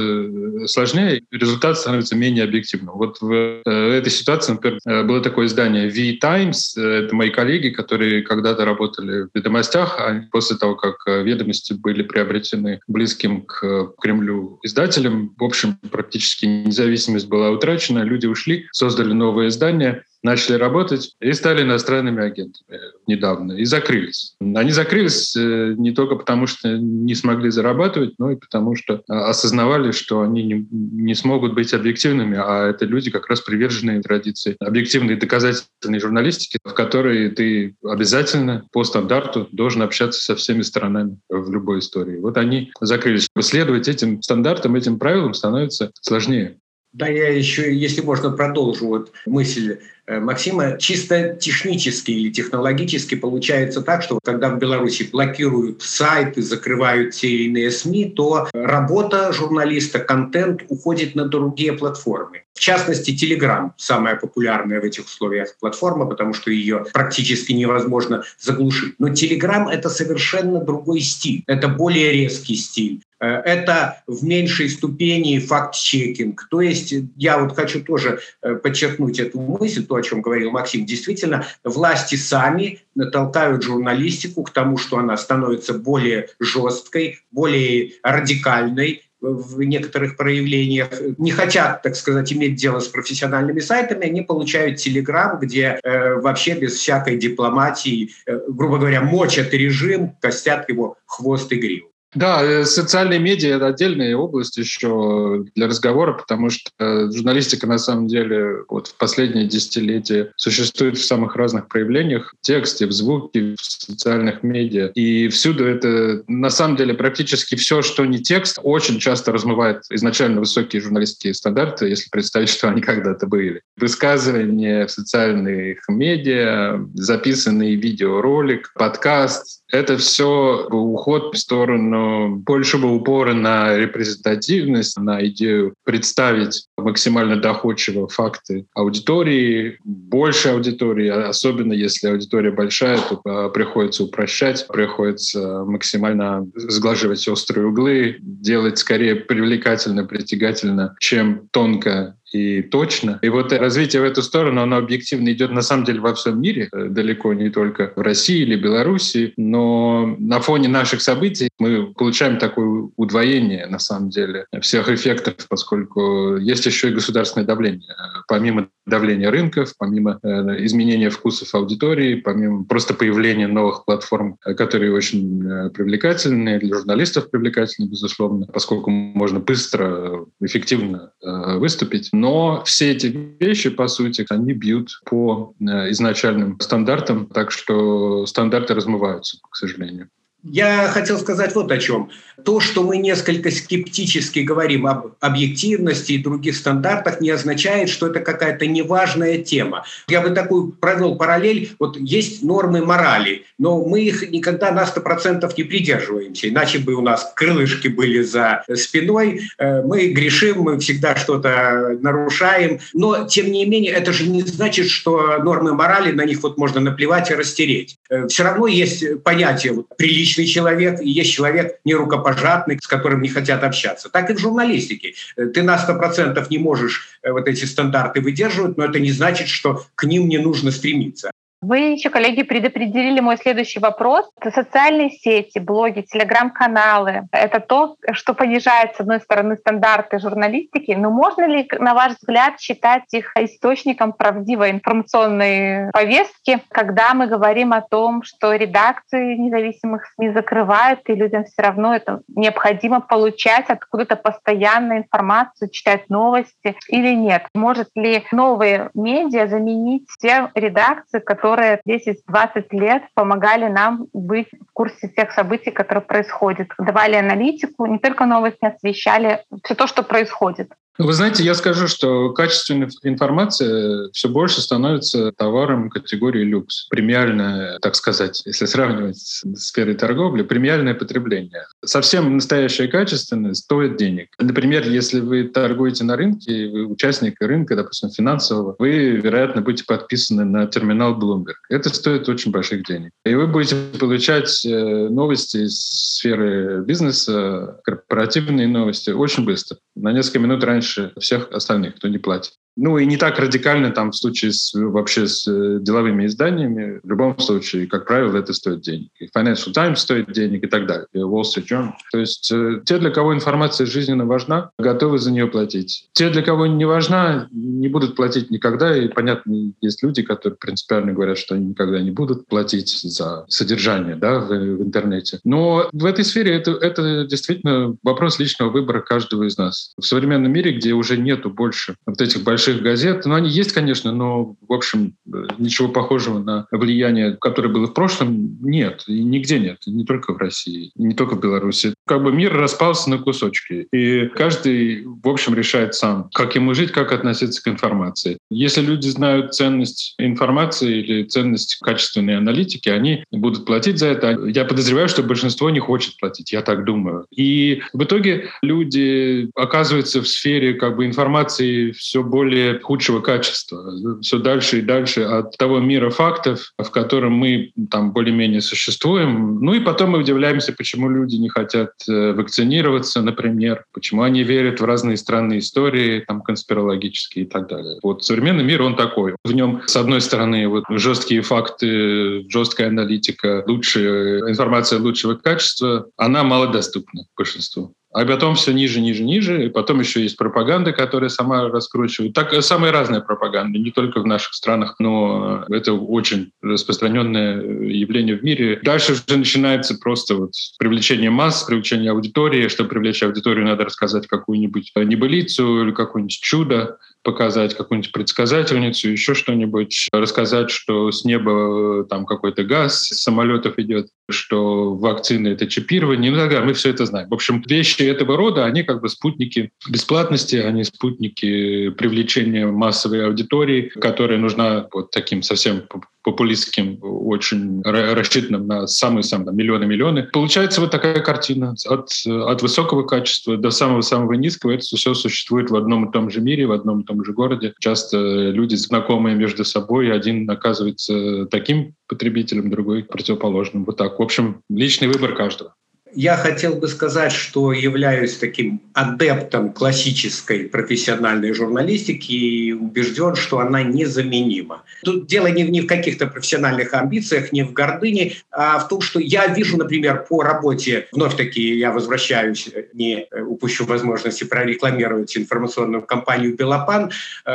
сложнее, 0.67 1.23
результат 1.31 1.79
становится 1.79 2.17
менее 2.17 2.45
объективным. 2.45 2.97
Вот 2.97 3.19
в 3.21 3.33
э, 3.33 3.61
этой 3.65 4.11
ситуации, 4.11 4.53
например, 4.53 4.79
э, 4.87 5.03
было 5.03 5.21
такое 5.21 5.47
издание 5.47 5.89
V-Times, 5.89 6.77
это 6.77 7.15
мои 7.15 7.31
коллеги, 7.31 7.71
которые 7.71 8.23
когда-то 8.23 8.65
работали 8.65 9.23
в 9.23 9.29
«Ведомостях», 9.35 9.97
а 9.99 10.25
после 10.31 10.57
того, 10.57 10.75
как 10.75 10.97
«Ведомости» 11.07 11.73
были 11.73 12.03
приобретены 12.03 12.81
близким 12.89 13.43
к 13.43 13.93
Кремлю 14.01 14.59
издателем, 14.63 15.35
в 15.37 15.45
общем, 15.45 15.79
практически 15.91 16.47
независимость 16.47 17.29
была 17.29 17.51
утрачена, 17.51 18.01
люди 18.01 18.27
ушли, 18.27 18.69
создали 18.75 19.13
новое 19.13 19.49
издание— 19.49 20.03
начали 20.25 20.57
работать 20.57 21.15
и 21.21 21.33
стали 21.35 21.63
иностранными 21.63 22.25
агентами 22.25 22.81
недавно 23.07 23.53
и 23.53 23.65
закрылись. 23.65 24.35
Они 24.41 24.73
закрылись 24.73 25.37
э, 25.37 25.75
не 25.77 25.93
только 25.93 26.17
потому, 26.17 26.47
что 26.47 26.79
не 26.79 27.15
смогли 27.15 27.51
зарабатывать, 27.51 28.15
но 28.19 28.31
и 28.31 28.37
потому, 28.37 28.75
что 28.75 29.03
а, 29.07 29.29
осознавали, 29.29 29.93
что 29.93 30.23
они 30.23 30.43
не, 30.43 30.67
не 30.71 31.15
смогут 31.15 31.53
быть 31.55 31.75
объективными, 31.75 32.39
а 32.39 32.71
это 32.71 32.87
люди 32.87 33.11
как 33.11 33.29
раз 33.29 33.43
приверженные 33.43 34.01
традиции 34.01 34.57
объективной 34.61 35.17
доказательной 35.17 36.01
журналистики, 36.01 36.59
в 36.65 36.73
которой 36.73 37.29
ты 37.29 37.77
обязательно 37.85 38.67
по 38.73 38.83
стандарту 38.85 39.47
должен 39.53 39.83
общаться 39.83 40.23
со 40.23 40.35
всеми 40.37 40.63
сторонами 40.63 41.19
в 41.29 41.53
любой 41.53 41.81
истории. 41.81 42.17
Вот 42.17 42.39
они 42.39 42.73
закрылись. 42.81 43.29
Следовать 43.39 43.89
этим 43.89 44.23
стандартам, 44.23 44.75
этим 44.75 44.99
правилам 44.99 45.35
становится 45.35 45.91
сложнее. 46.01 46.57
Да, 46.95 47.09
я 47.09 47.29
еще, 47.29 47.75
если 47.75 48.01
можно, 48.01 48.31
продолжу 48.31 48.87
вот 48.87 49.13
мысль 49.27 49.79
Э, 50.07 50.21
Максима, 50.21 50.77
чисто 50.79 51.35
технически 51.35 52.11
или 52.11 52.31
технологически 52.31 53.15
получается 53.15 53.81
так, 53.81 54.03
что 54.03 54.19
когда 54.23 54.51
в 54.51 54.59
Беларуси 54.59 55.09
блокируют 55.11 55.83
сайты, 55.83 56.43
закрывают 56.43 57.15
те 57.15 57.29
или 57.29 57.45
иные 57.45 57.71
СМИ, 57.71 58.11
то 58.11 58.49
работа 58.53 59.33
журналиста, 59.33 59.99
контент 60.01 60.63
уходит 60.69 61.15
на 61.15 61.27
другие 61.27 61.73
платформы. 61.73 62.43
В 62.53 62.61
частности, 62.61 63.11
Telegram– 63.11 63.71
самая 63.77 64.17
популярная 64.17 64.81
в 64.81 64.85
этих 64.85 65.07
условиях 65.07 65.57
платформа, 65.59 66.07
потому 66.07 66.35
что 66.35 66.51
ее 66.51 66.85
практически 66.93 67.53
невозможно 67.53 68.25
заглушить. 68.39 68.95
Но 68.99 69.09
Telegram– 69.09 69.69
это 69.73 69.89
совершенно 69.89 70.61
другой 70.61 71.01
стиль, 71.01 71.43
это 71.47 71.69
более 71.69 72.13
резкий 72.13 72.57
стиль. 72.57 73.03
Э, 73.21 73.27
это 73.27 74.03
в 74.07 74.25
меньшей 74.25 74.69
ступени 74.69 75.39
факт-чекинг. 75.39 76.49
То 76.51 76.61
есть 76.61 76.95
я 77.17 77.39
вот 77.39 77.55
хочу 77.55 77.83
тоже 77.83 78.21
э, 78.43 78.55
подчеркнуть 78.55 79.19
эту 79.19 79.41
мысль, 79.41 79.85
то, 79.85 79.97
о 79.97 80.03
чем 80.03 80.23
говорил 80.23 80.51
Максим. 80.51 80.87
Действительно, 80.87 81.47
власти 81.63 82.17
сами 82.17 82.81
толкают 83.13 83.63
журналистику 83.63 84.43
к 84.45 84.51
тому, 84.51 84.77
что 84.77 84.99
она 84.99 85.17
становится 85.17 85.75
более 85.75 86.29
жесткой, 86.39 87.21
более 87.31 87.93
радикальной, 88.03 89.03
в 89.25 89.63
некоторых 89.63 90.17
проявлениях 90.17 90.91
не 91.17 91.31
хотят, 91.31 91.83
так 91.83 91.97
сказать, 91.97 92.31
иметь 92.33 92.57
дело 92.57 92.81
с 92.81 92.89
профессиональными 92.89 93.61
сайтами, 93.61 94.07
они 94.07 94.21
получают 94.21 94.79
Телеграм, 94.79 95.39
где 95.41 95.81
э, 95.83 96.15
вообще 96.17 96.55
без 96.55 96.75
всякой 96.75 97.17
дипломатии, 97.17 98.11
э, 98.27 98.39
грубо 98.49 98.79
говоря, 98.79 99.01
мочат 99.01 99.55
режим, 99.55 100.15
костят 100.21 100.69
его 100.69 100.99
хвост 101.07 101.51
и 101.53 101.57
гриву. 101.57 101.94
Да, 102.15 102.43
э, 102.43 102.65
социальные 102.65 103.19
медиа— 103.19 103.57
это 103.57 103.67
отдельная 103.67 104.17
область 104.17 104.57
еще 104.57 105.45
для 105.55 105.67
разговора, 105.67 106.13
потому 106.13 106.51
что 106.51 106.71
э, 106.79 107.11
журналистика 107.13 107.67
на 107.67 107.79
самом 107.79 108.07
деле 108.07 108.65
вот 108.69 108.89
в 108.89 108.97
последние 108.97 109.47
десятилетия 109.47 110.33
существует 110.37 110.97
в 110.97 111.05
самых 111.05 111.37
разных 111.37 111.69
проявлениях— 111.69 112.35
в 112.41 112.47
тексте, 112.47 112.87
в 112.87 112.93
звуке, 112.93 113.57
в 113.59 113.65
социальных 113.65 114.43
медиа. 114.43 114.93
И 114.95 115.29
всюду 115.29 115.67
это 115.67 116.23
на 116.29 116.51
самом 116.51 116.77
деле 116.77 116.95
практически 116.95 117.57
все, 117.57 117.83
что 117.83 118.05
не 118.05 118.23
текст, 118.23 118.59
очень 118.63 118.99
часто 118.99 119.33
размывает 119.33 119.83
изначально 119.91 120.41
высокие 120.41 120.83
журналистские 120.83 121.35
стандарты, 121.35 121.89
если 121.89 122.09
представить, 122.11 122.49
что 122.49 122.69
они 122.69 122.81
когда-то 122.81 123.27
были. 123.27 123.63
Высказывания 123.77 124.87
в 124.87 124.91
социальных 124.91 125.81
медиа, 125.89 126.79
записанный 126.95 127.75
видеоролик, 127.75 128.73
подкаст— 128.75 129.63
это 129.75 129.99
все 129.99 130.67
уход 130.71 131.35
в 131.35 131.39
сторону 131.39 132.37
большего 132.37 132.87
упора 132.87 133.35
на 133.35 133.77
репрезентативность, 133.77 134.97
на 134.99 135.25
идею 135.27 135.75
представить 135.85 136.67
максимально 136.77 137.41
доходчиво 137.41 138.09
факты 138.09 138.67
аудитории, 138.75 139.79
больше 139.85 140.51
аудитории, 140.51 141.09
особенно 141.09 141.73
если 141.73 142.09
аудитория 142.09 142.53
большая, 142.53 142.99
то 142.99 143.21
а, 143.25 143.49
приходится 143.49 144.05
упрощать, 144.05 144.67
приходится 144.69 145.65
максимально 145.65 146.47
сглаживать 146.55 147.27
острые 147.27 147.67
углы, 147.67 148.17
делать 148.21 148.79
скорее 148.79 149.17
привлекательно, 149.17 150.05
притягательно, 150.05 150.95
чем 151.01 151.49
тонко 151.51 152.17
и 152.35 152.63
точно. 152.63 153.21
И 153.23 153.29
вот 153.29 153.53
развитие 153.53 154.03
в 154.03 154.05
эту 154.05 154.21
сторону, 154.23 154.63
оно 154.63 154.77
объективно 154.77 155.33
идет 155.33 155.53
на 155.53 155.63
самом 155.63 155.85
деле 155.85 156.01
во 156.01 156.15
всем 156.15 156.41
мире, 156.41 156.69
э, 156.73 156.89
далеко 156.89 157.33
не 157.33 157.49
только 157.49 157.93
в 157.95 158.01
России 158.01 158.41
или 158.41 158.57
Беларуси, 158.57 159.33
но 159.37 160.17
на 160.19 160.41
фоне 160.41 160.69
наших 160.69 161.01
событий 161.01 161.49
мы 161.61 161.93
получаем 161.95 162.39
такое 162.39 162.89
удвоение, 162.97 163.67
на 163.67 163.79
самом 163.79 164.11
деле, 164.11 164.47
всех 164.61 164.89
эффектов, 164.89 165.35
поскольку 165.49 166.37
есть 166.37 166.67
еще 166.67 166.89
и 166.89 166.93
государственное 166.95 167.47
давление. 167.47 167.95
Помимо 168.27 168.69
давления 168.87 169.31
рынков, 169.31 169.75
помимо 169.79 170.19
э, 170.23 170.29
изменения 170.65 171.11
вкусов 171.11 171.55
аудитории, 171.55 172.17
помимо 172.17 172.65
просто 172.65 172.95
появления 172.95 173.47
новых 173.47 173.85
платформ, 173.85 174.37
которые 174.43 174.93
очень 174.93 175.71
привлекательны, 175.71 176.59
для 176.59 176.77
журналистов 176.77 177.31
привлекательны, 177.31 177.89
безусловно, 177.89 178.47
поскольку 178.47 178.91
можно 178.91 179.41
быстро, 179.41 180.27
эффективно 180.41 181.13
выступить. 181.23 182.11
Но 182.13 182.63
все 182.65 182.93
эти 182.93 183.07
вещи, 183.41 183.71
по 183.71 183.89
сути, 183.89 184.27
они 184.31 184.53
бьют 184.53 185.01
по 185.05 185.55
э, 185.61 185.91
изначальным 185.91 186.59
стандартам, 186.61 187.27
так 187.27 187.51
что 187.51 188.27
стандарты 188.27 188.75
размываются, 188.75 189.39
к 189.51 189.57
сожалению. 189.57 190.09
Я 190.45 190.89
хотел 190.89 191.19
сказать 191.19 191.55
вот 191.55 191.73
о 191.73 191.79
чем. 191.79 192.11
То, 192.45 192.61
что 192.61 192.83
мы 192.83 192.99
несколько 192.99 193.51
скептически 193.51 194.41
говорим 194.41 194.87
об 194.87 195.15
объективности 195.21 196.13
и 196.13 196.23
других 196.23 196.57
стандартах, 196.57 197.23
не 197.23 197.31
означает, 197.31 197.89
что 197.89 198.09
это 198.09 198.21
какая-то 198.21 198.67
неважная 198.67 199.39
тема. 199.39 199.87
Я 200.07 200.21
бы 200.21 200.31
такую 200.31 200.73
провел 200.73 201.17
параллель. 201.17 201.75
Вот 201.79 201.97
есть 201.97 202.43
нормы 202.43 202.85
морали, 202.85 203.47
но 203.59 203.83
мы 203.83 204.03
их 204.03 204.31
никогда 204.31 204.71
на 204.71 204.83
100% 204.85 205.51
не 205.57 205.65
придерживаемся. 205.65 206.49
Иначе 206.51 206.79
бы 206.79 206.93
у 206.93 207.01
нас 207.01 207.33
крылышки 207.35 207.89
были 207.89 208.21
за 208.21 208.65
спиной. 208.75 209.49
Э, 209.59 209.81
мы 209.83 210.09
грешим, 210.09 210.61
мы 210.61 210.79
всегда 210.79 211.17
что-то 211.17 211.97
нарушаем. 212.03 212.81
Но, 212.93 213.27
тем 213.27 213.51
не 213.51 213.65
менее, 213.65 213.93
это 213.93 214.13
же 214.13 214.29
не 214.29 214.43
значит, 214.43 214.89
что 214.89 215.39
нормы 215.39 215.73
морали, 215.73 216.13
на 216.13 216.27
них 216.27 216.43
вот 216.43 216.59
можно 216.59 216.81
наплевать 216.81 217.31
и 217.31 217.35
растереть. 217.35 217.97
Э, 218.11 218.27
Все 218.27 218.43
равно 218.43 218.67
есть 218.67 219.23
понятие 219.23 219.73
вот, 219.73 219.97
приличия 219.97 220.34
личный 220.37 220.47
человек, 220.47 221.01
и 221.01 221.09
есть 221.09 221.33
человек 221.33 221.79
нерукопожатный, 221.85 222.79
с 222.81 222.87
которым 222.87 223.23
не 223.23 223.29
хотят 223.29 223.65
общаться. 223.65 224.09
Так 224.09 224.31
и 224.31 224.35
в 224.35 224.39
журналистике. 224.39 225.15
Э, 225.37 225.47
ты 225.47 225.63
на 225.63 225.77
100% 225.77 226.47
не 226.51 226.59
можешь 226.59 227.19
э, 227.23 227.31
вот 227.31 227.49
эти 227.49 227.65
стандарты 227.65 228.21
выдерживать, 228.21 228.77
но 228.77 228.85
это 228.85 229.01
не 229.01 229.13
значит, 229.13 229.49
что 229.49 229.85
к 229.95 230.05
ним 230.05 230.29
не 230.29 230.39
нужно 230.39 230.71
стремиться. 230.71 231.31
Вы 231.67 231.79
еще, 231.95 232.11
коллеги, 232.11 232.43
предопределили 232.43 233.21
мой 233.21 233.39
следующий 233.39 233.81
вопрос. 233.81 234.31
Социальные 234.55 235.09
сети, 235.11 235.59
блоги, 235.59 236.03
телеграм-каналы— 236.03 237.23
это 237.33 237.59
то, 237.59 237.97
что 238.13 238.35
понижает, 238.35 238.95
с 238.95 239.01
одной 239.01 239.21
стороны, 239.21 239.57
стандарты 239.57 240.19
журналистики, 240.19 240.91
но 240.91 241.09
можно 241.09 241.47
ли, 241.47 241.67
на 241.79 241.95
ваш 241.95 242.19
взгляд, 242.19 242.61
считать 242.61 243.05
их 243.15 243.33
источником 243.39 244.13
правдивой 244.13 244.73
информационной 244.73 245.91
повестки, 245.93 246.61
когда 246.69 247.15
мы 247.15 247.29
говорим 247.29 247.73
о 247.73 247.81
том, 247.81 248.23
что 248.25 248.53
редакции 248.53 249.37
независимых 249.37 250.05
СМИ 250.15 250.33
закрывают, 250.33 251.01
и 251.07 251.15
людям 251.15 251.45
все 251.45 251.63
равно 251.63 251.95
это 251.95 252.21
необходимо 252.29 253.01
получать 253.01 253.71
откуда-то 253.71 254.17
постоянно 254.17 254.99
информацию, 254.99 255.71
читать 255.71 256.11
новости 256.11 256.77
или 256.89 257.15
нет? 257.15 257.47
Может 257.55 257.89
ли 257.95 258.23
новые 258.33 258.91
медиа 258.93 259.47
заменить 259.47 260.09
те 260.21 260.51
редакции, 260.55 261.21
которые 261.21 261.54
которые 261.55 261.81
10-20 261.87 262.67
лет 262.73 263.03
помогали 263.15 263.69
нам 263.69 264.07
быть 264.13 264.49
в 264.53 264.73
курсе 264.73 265.09
всех 265.09 265.33
событий, 265.33 265.71
которые 265.71 266.03
происходят. 266.03 266.69
Давали 266.79 267.15
аналитику, 267.15 267.87
не 267.87 267.99
только 267.99 268.27
новости, 268.27 268.65
освещали 268.65 269.45
все 269.63 269.75
то, 269.75 269.87
что 269.87 270.03
происходит. 270.03 270.73
Вы 270.97 271.13
знаете, 271.13 271.43
я 271.43 271.55
скажу, 271.55 271.89
что 271.89 272.31
качественная 272.31 272.89
информация 273.03 274.11
все 274.13 274.29
больше 274.29 274.61
становится 274.61 275.33
товаром 275.33 275.91
категории 275.91 276.45
люкс. 276.45 276.87
Премиальное, 276.89 277.81
так 277.81 277.97
сказать, 277.97 278.43
если 278.45 278.67
сравнивать 278.67 279.17
с 279.17 279.43
сферой 279.57 279.97
торговли, 279.97 280.43
премиальное 280.43 280.95
потребление. 280.95 281.67
Совсем 281.85 282.37
настоящее 282.37 282.87
качественное 282.87 283.55
стоит 283.55 283.97
денег. 283.97 284.29
Например, 284.39 284.89
если 284.89 285.19
вы 285.19 285.45
торгуете 285.45 286.05
на 286.05 286.17
рынке, 286.17 286.69
вы 286.69 286.87
участник 286.87 287.41
рынка, 287.41 287.75
допустим, 287.75 288.11
финансового, 288.11 288.77
вы, 288.79 289.17
вероятно, 289.17 289.63
будете 289.63 289.85
подписаны 289.85 290.45
на 290.45 290.67
терминал 290.69 291.19
Bloomberg. 291.19 291.57
Это 291.71 291.89
стоит 291.89 292.29
очень 292.29 292.53
больших 292.53 292.85
денег. 292.85 293.11
И 293.25 293.35
вы 293.35 293.49
будете 293.49 293.75
получать 293.99 294.65
э, 294.65 295.09
новости 295.09 295.57
из 295.59 295.77
сферы 295.81 296.85
бизнеса, 296.87 297.81
корпоративные 297.83 298.69
новости 298.69 299.11
очень 299.11 299.45
быстро. 299.45 299.79
На 299.97 300.13
несколько 300.13 300.39
минут 300.39 300.63
раньше 300.63 300.84
раньше 300.85 301.13
всех 301.19 301.51
остальных, 301.51 301.97
кто 301.97 302.09
не 302.09 302.19
платит. 302.19 302.59
Ну 302.77 302.99
и 302.99 303.07
не 303.07 303.17
так 303.17 303.39
радикально 303.39 303.91
там 303.91 304.11
в 304.11 304.17
случае 304.17 304.53
с, 304.53 304.73
вообще 304.75 305.27
с 305.27 305.47
э, 305.47 305.79
деловыми 305.81 306.27
изданиями. 306.27 307.01
В 307.03 307.09
любом 307.09 307.39
случае, 307.39 307.87
как 307.87 308.07
правило, 308.07 308.37
это 308.37 308.53
стоит 308.53 308.81
денег. 308.81 309.11
И 309.21 309.27
Financial 309.27 309.73
Times 309.73 310.01
стоит 310.01 310.33
денег 310.33 310.65
и 310.65 310.67
так 310.67 310.87
далее. 310.87 311.07
И 311.13 311.19
Wall 311.19 311.43
Street 311.43 311.67
Journal. 311.71 311.93
То 312.11 312.19
есть 312.19 312.51
э, 312.53 312.81
те, 312.85 312.99
для 312.99 313.11
кого 313.11 313.35
информация 313.35 313.87
жизненно 313.87 314.27
важна, 314.27 314.71
готовы 314.79 315.19
за 315.19 315.31
нее 315.31 315.47
платить. 315.47 316.09
Те, 316.13 316.31
для 316.31 316.43
кого 316.43 316.67
не 316.67 316.85
важна, 316.85 317.49
не 317.53 317.89
будут 317.89 318.17
платить 318.17 318.51
никогда. 318.51 318.97
И, 318.97 319.09
понятно, 319.09 319.73
есть 319.81 320.03
люди, 320.03 320.23
которые 320.23 320.57
принципиально 320.57 321.13
говорят, 321.13 321.39
что 321.39 321.55
они 321.55 321.67
никогда 321.67 322.01
не 322.01 322.11
будут 322.11 322.47
платить 322.47 322.89
за 323.03 323.45
содержание 323.49 324.17
да, 324.17 324.41
в, 324.41 324.49
в 324.49 324.83
интернете. 324.83 325.39
Но 325.45 325.89
в 325.93 326.05
этой 326.05 326.25
сфере 326.25 326.55
это, 326.57 326.73
это 326.73 327.27
действительно 327.27 327.97
вопрос 328.03 328.39
личного 328.39 328.71
выбора 328.71 329.01
каждого 329.01 329.45
из 329.45 329.57
нас. 329.59 329.93
В 329.97 330.05
современном 330.05 330.53
мире, 330.53 330.73
где 330.73 330.93
уже 330.93 331.17
нету 331.17 331.51
больше 331.51 331.97
вот 332.07 332.21
этих 332.21 332.43
больших 332.43 332.64
больших 332.65 332.83
газет. 332.83 333.27
Ну, 333.27 333.35
они 333.35 333.51
есть, 333.51 333.73
конечно, 333.73 334.13
но, 334.13 334.57
в 334.67 334.73
общем, 334.73 335.15
ничего 335.59 335.89
похожего 335.89 336.39
на 336.39 336.67
влияние, 336.71 337.37
которое 337.41 337.69
было 337.69 337.87
в 337.87 337.95
прошлом, 337.95 338.59
нет. 338.63 339.05
И 339.07 339.23
нигде 339.23 339.59
нет. 339.59 339.79
Не 339.87 340.05
только 340.05 340.33
в 340.33 340.39
России, 340.39 340.91
не 340.95 341.15
только 341.15 341.35
в 341.35 341.41
Беларуси. 341.41 341.95
Как 342.07 342.23
бы 342.23 342.33
мир 342.33 342.53
распался 342.53 343.09
на 343.09 343.19
кусочки. 343.19 343.87
И 343.93 344.29
каждый, 344.29 345.05
в 345.05 345.29
общем, 345.29 345.55
решает 345.55 345.95
сам, 345.95 346.29
как 346.35 346.55
ему 346.55 346.75
жить, 346.75 346.93
как 346.93 347.13
относиться 347.13 347.63
к 347.63 347.69
информации. 347.69 348.39
Если 348.51 348.83
люди 348.83 349.09
знают 349.09 349.55
ценность 349.55 350.15
информации 350.19 350.99
или 350.99 351.25
ценность 351.25 351.79
качественной 351.81 352.37
аналитики, 352.37 352.89
они 352.91 353.25
будут 353.33 353.65
платить 353.65 353.99
за 353.99 354.09
это. 354.09 354.39
Я 354.47 354.65
подозреваю, 354.65 355.09
что 355.09 355.23
большинство 355.23 355.71
не 355.71 355.81
хочет 355.81 356.19
платить, 356.19 356.53
я 356.53 356.61
так 356.61 356.85
думаю. 356.85 357.27
И 357.35 357.81
в 357.93 358.05
итоге 358.05 358.51
люди 358.63 359.49
оказываются 359.55 360.21
в 360.21 360.29
сфере 360.29 360.75
как 360.75 360.97
бы 360.97 361.07
информации 361.07 361.93
все 361.93 362.23
более 362.23 362.81
худшего 362.81 363.21
качества, 363.21 363.93
все 364.21 364.39
дальше 364.39 364.81
и 364.81 364.83
дальше 364.83 365.23
от 365.23 365.57
того 365.57 365.81
мира 365.81 366.11
фактов, 366.11 366.73
в 366.79 366.91
котором 366.91 367.33
мы 367.33 367.73
там 367.91 368.13
более-менее 368.13 368.61
существуем. 368.61 369.61
Ну 369.61 369.73
и 369.73 369.81
потом 369.81 370.11
мы 370.11 370.19
удивляемся, 370.19 370.73
почему 370.73 371.09
люди 371.09 371.37
не 371.37 371.49
хотят 371.49 371.94
вакцинироваться, 372.07 373.23
например, 373.23 373.85
почему 373.93 374.23
они 374.23 374.43
верят 374.43 374.81
в 374.81 374.85
разные 374.85 375.17
странные 375.17 375.61
истории, 375.61 376.25
там 376.27 376.43
конспирологические 376.43 377.45
и 377.45 377.49
так 377.49 377.69
далее. 377.69 377.99
Вот 378.03 378.25
современный 378.25 378.65
мир, 378.65 378.83
он 378.83 378.97
такой. 378.97 379.37
В 379.45 379.53
нем, 379.53 379.83
с 379.87 379.97
одной 379.97 380.21
стороны, 380.21 380.69
вот 380.69 380.85
жесткие 380.91 381.43
факты, 381.43 382.49
жесткая 382.49 382.89
аналитика, 382.89 383.65
лучшая 383.67 384.51
информация 384.51 384.99
лучшего 384.99 385.35
качества, 385.35 386.07
она 386.17 386.43
малодоступна 386.45 387.27
большинству 387.37 387.95
а 388.15 388.25
потом 388.25 388.55
все 388.55 388.73
ниже, 388.73 389.01
ниже, 389.01 389.25
ниже, 389.25 389.67
и 389.67 389.69
потом 389.69 389.99
еще 389.99 390.23
есть 390.23 390.37
пропаганда, 390.37 390.93
которая 390.93 391.29
сама 391.29 391.69
раскручивает. 391.69 392.33
Так, 392.33 392.53
э, 392.53 392.63
самая 392.63 392.93
разная 392.93 393.21
пропаганда, 393.21 393.77
не 393.77 393.91
только 393.91 394.21
в 394.21 394.27
наших 394.27 394.55
странах, 394.55 394.95
но 395.01 395.65
это 395.69 395.93
очень 395.93 396.53
распространенное 396.63 397.61
явление 397.61 398.37
в 398.37 398.45
мире. 398.45 398.79
Дальше 398.85 399.13
уже 399.13 399.37
начинается 399.37 399.97
просто 399.99 400.37
вот 400.37 400.53
привлечение 400.79 401.31
масс, 401.31 401.65
привлечение 401.65 402.13
аудитории. 402.13 402.69
Чтобы 402.69 402.91
привлечь 402.91 403.23
аудиторию, 403.25 403.67
надо 403.67 403.85
рассказать 403.85 404.29
какую-нибудь 404.29 404.93
небылицу 404.95 405.83
или 405.83 405.91
какое-нибудь 405.91 406.39
чудо 406.41 406.99
показать 407.25 407.75
какую-нибудь 407.75 408.13
предсказательницу, 408.13 409.09
еще 409.09 409.35
что-нибудь, 409.35 410.09
рассказать, 410.13 410.71
что 410.71 411.11
с 411.11 411.25
неба 411.25 412.03
э, 412.03 412.05
там 412.09 412.27
какой-то 412.27 412.65
газ 412.65 413.09
с 413.09 413.23
самолетов 413.23 413.79
идет, 413.79 414.09
что 414.29 414.95
вакцины— 414.95 415.49
это 415.49 415.67
чипирование. 415.67 416.31
Ну, 416.31 416.37
да, 416.49 416.61
мы 416.63 416.73
все 416.73 416.91
это 416.91 417.07
знаем. 417.07 417.29
В 417.29 417.35
общем, 417.35 417.63
вещи 417.67 418.03
этого 418.03 418.37
рода, 418.37 418.65
они 418.65 418.83
как 418.83 419.01
бы 419.01 419.09
спутники 419.09 419.71
бесплатности, 419.89 420.57
они 420.57 420.85
спутники 420.85 421.91
привлечения 421.91 422.67
массовой 422.67 423.27
аудитории, 423.27 423.83
которая 423.89 424.39
нужна 424.39 424.87
вот 424.93 425.11
таким 425.11 425.43
совсем 425.43 425.83
популистским, 426.23 426.99
очень 427.03 427.83
рассчитанным 427.83 428.67
на 428.67 428.87
самые-самые 428.87 429.55
миллионы-миллионы. 429.55 430.23
Получается 430.33 430.81
вот 430.81 430.91
такая 430.91 431.21
картина. 431.21 431.75
От, 431.87 432.09
от 432.27 432.63
высокого 432.63 433.03
качества 433.03 433.59
до 433.59 433.71
самого-самого 433.71 434.33
низкого 434.33 434.71
это 434.71 434.85
все 434.85 435.13
существует 435.13 435.71
в 435.71 435.77
одном 435.77 436.09
и 436.09 436.13
том 436.13 436.31
же 436.31 436.41
мире, 436.41 436.67
в 436.67 436.73
одном 436.73 437.03
и 437.03 437.05
том 437.05 437.23
же 437.25 437.35
городе. 437.35 437.75
Часто 437.79 438.17
люди 438.17 438.75
знакомые 438.75 439.37
между 439.37 439.67
собой, 439.67 440.11
один 440.11 440.49
оказывается 440.49 441.45
таким 441.51 441.95
потребителем, 442.07 442.71
другой 442.71 443.05
противоположным. 443.05 443.85
Вот 443.85 443.97
так. 443.97 444.19
В 444.19 444.23
общем, 444.23 444.63
личный 444.69 445.09
выбор 445.09 445.35
каждого. 445.35 445.75
Я 446.15 446.37
хотел 446.37 446.77
бы 446.77 446.89
сказать, 446.89 447.33
что 447.33 447.73
являюсь 447.73 448.37
таким 448.37 448.81
адептом 448.93 449.73
классической 449.73 450.69
профессиональной 450.69 451.53
журналистики 451.53 452.33
и 452.33 452.73
убежден, 452.73 453.35
что 453.35 453.59
она 453.59 453.83
незаменима. 453.83 454.83
Тут 455.03 455.27
дело 455.27 455.49
не 455.49 455.65
не 455.65 455.81
в 455.81 455.87
каких-то 455.87 456.27
профессиональных 456.27 456.95
амбициях, 456.95 457.53
не 457.53 457.63
в 457.65 457.73
гордыне, 457.73 458.35
а 458.51 458.79
в 458.79 458.89
том, 458.89 459.01
что 459.01 459.19
я 459.19 459.47
вижу, 459.49 459.77
например, 459.77 460.25
по 460.29 460.43
работе, 460.43 461.09
вновь-таки 461.13 461.77
я 461.77 461.91
возвращаюсь, 461.91 462.69
не 462.93 463.27
упущу 463.47 463.85
возможности 463.85 464.45
прорекламировать 464.45 465.37
информационную 465.37 466.03
компанию 466.03 466.57
«Белопан». 466.57 467.11